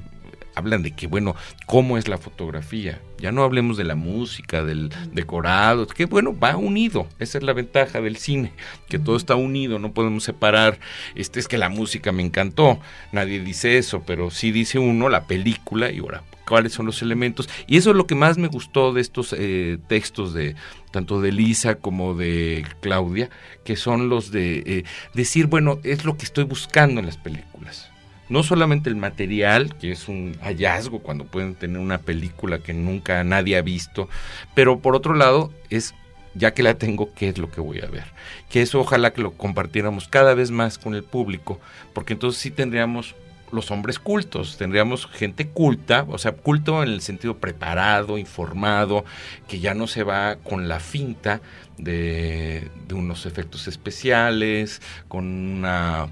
hablan 0.56 0.84
de 0.84 0.92
que, 0.92 1.08
bueno, 1.08 1.36
¿cómo 1.66 1.98
es 1.98 2.08
la 2.08 2.18
fotografía? 2.18 3.02
Ya 3.18 3.32
no 3.32 3.44
hablemos 3.44 3.78
de 3.78 3.84
la 3.84 3.96
música, 3.96 4.64
del 4.64 4.92
decorado, 5.12 5.88
que 5.88 6.06
bueno, 6.06 6.38
va 6.38 6.56
unido. 6.58 7.08
Esa 7.20 7.38
es 7.38 7.44
la 7.44 7.54
ventaja 7.54 8.02
del 8.02 8.18
cine, 8.18 8.54
que 8.90 9.00
todo 9.00 9.16
está 9.16 9.36
unido, 9.36 9.80
no 9.80 9.94
podemos 9.94 10.24
separar. 10.24 10.80
Este 11.16 11.40
es 11.40 11.48
que 11.48 11.58
la 11.58 11.70
música 11.70 12.12
me 12.12 12.24
encantó, 12.24 12.80
nadie 13.12 13.40
dice 13.40 13.78
eso, 13.78 14.04
pero 14.06 14.32
sí 14.32 14.52
dice 14.52 14.80
uno 14.80 15.10
la 15.10 15.26
película 15.26 15.92
y 15.92 16.00
ahora 16.00 16.24
cuáles 16.48 16.74
son 16.74 16.86
los 16.86 17.02
elementos. 17.02 17.48
Y 17.68 17.78
eso 17.78 17.92
es 17.92 17.96
lo 17.96 18.08
que 18.08 18.16
más 18.16 18.38
me 18.38 18.48
gustó 18.48 18.92
de 18.92 19.02
estos 19.02 19.34
eh, 19.38 19.78
textos 19.88 20.34
de 20.34 20.56
tanto 20.92 21.22
de 21.22 21.32
Lisa 21.32 21.76
como 21.76 22.14
de 22.16 22.66
Claudia, 22.82 23.30
que 23.64 23.78
son 23.78 24.10
los 24.10 24.32
de 24.32 24.64
eh, 24.66 24.84
decir, 25.14 25.46
bueno, 25.48 25.80
es 25.84 26.04
lo 26.04 26.18
que 26.18 26.26
estoy 26.26 26.44
buscando 26.44 27.00
en 27.00 27.06
las 27.06 27.18
películas 27.18 27.91
no 28.32 28.44
solamente 28.44 28.90
el 28.90 28.96
material, 28.96 29.76
que 29.76 29.92
es 29.92 30.08
un 30.08 30.38
hallazgo 30.42 31.00
cuando 31.00 31.26
pueden 31.26 31.54
tener 31.54 31.80
una 31.80 31.98
película 31.98 32.60
que 32.60 32.74
nunca 32.74 33.26
nadie 33.26 33.58
ha 33.58 33.62
visto, 33.62 34.08
pero 34.56 34.80
por 34.80 34.96
otro 34.96 35.16
lado 35.16 35.52
es 35.70 35.94
ya 36.34 36.54
que 36.54 36.64
la 36.64 36.76
tengo, 36.76 37.14
¿qué 37.14 37.28
es 37.28 37.38
lo 37.38 37.52
que 37.52 37.60
voy 37.60 37.82
a 37.82 37.88
ver? 37.88 38.06
Que 38.50 38.62
eso 38.62 38.80
ojalá 38.80 39.12
que 39.12 39.22
lo 39.22 39.34
compartiéramos 39.34 40.08
cada 40.08 40.34
vez 40.34 40.50
más 40.50 40.78
con 40.78 40.96
el 40.96 41.04
público, 41.04 41.60
porque 41.92 42.14
entonces 42.14 42.42
sí 42.42 42.52
tendríamos 42.52 43.16
los 43.52 43.70
hombres 43.70 44.00
cultos, 44.00 44.56
tendríamos 44.58 45.08
gente 45.08 45.50
culta, 45.50 46.06
o 46.08 46.18
sea, 46.18 46.32
culto 46.32 46.84
en 46.84 46.90
el 46.90 47.02
sentido 47.02 47.36
preparado, 47.36 48.18
informado, 48.18 49.04
que 49.50 49.60
ya 49.60 49.74
no 49.74 49.88
se 49.88 50.04
va 50.04 50.38
con 50.38 50.70
la 50.70 50.80
finta 50.80 51.42
de, 51.78 52.70
de 52.88 52.96
unos 52.96 53.26
efectos 53.26 53.68
especiales, 53.68 54.82
con 55.10 55.26
una 55.26 56.08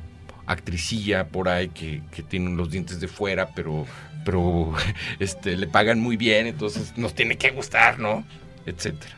actricilla 0.50 1.28
por 1.28 1.48
ahí 1.48 1.70
que, 1.70 2.02
que 2.12 2.24
tiene 2.24 2.56
los 2.56 2.72
dientes 2.72 3.00
de 3.00 3.08
fuera, 3.08 3.50
pero, 3.56 3.86
pero 4.26 4.74
este, 5.20 5.56
le 5.56 5.68
pagan 5.68 6.00
muy 6.00 6.18
bien, 6.18 6.48
entonces 6.48 6.98
nos 6.98 7.14
tiene 7.14 7.38
que 7.38 7.52
gustar, 7.52 8.00
¿no? 8.00 8.26
Etcétera. 8.66 9.16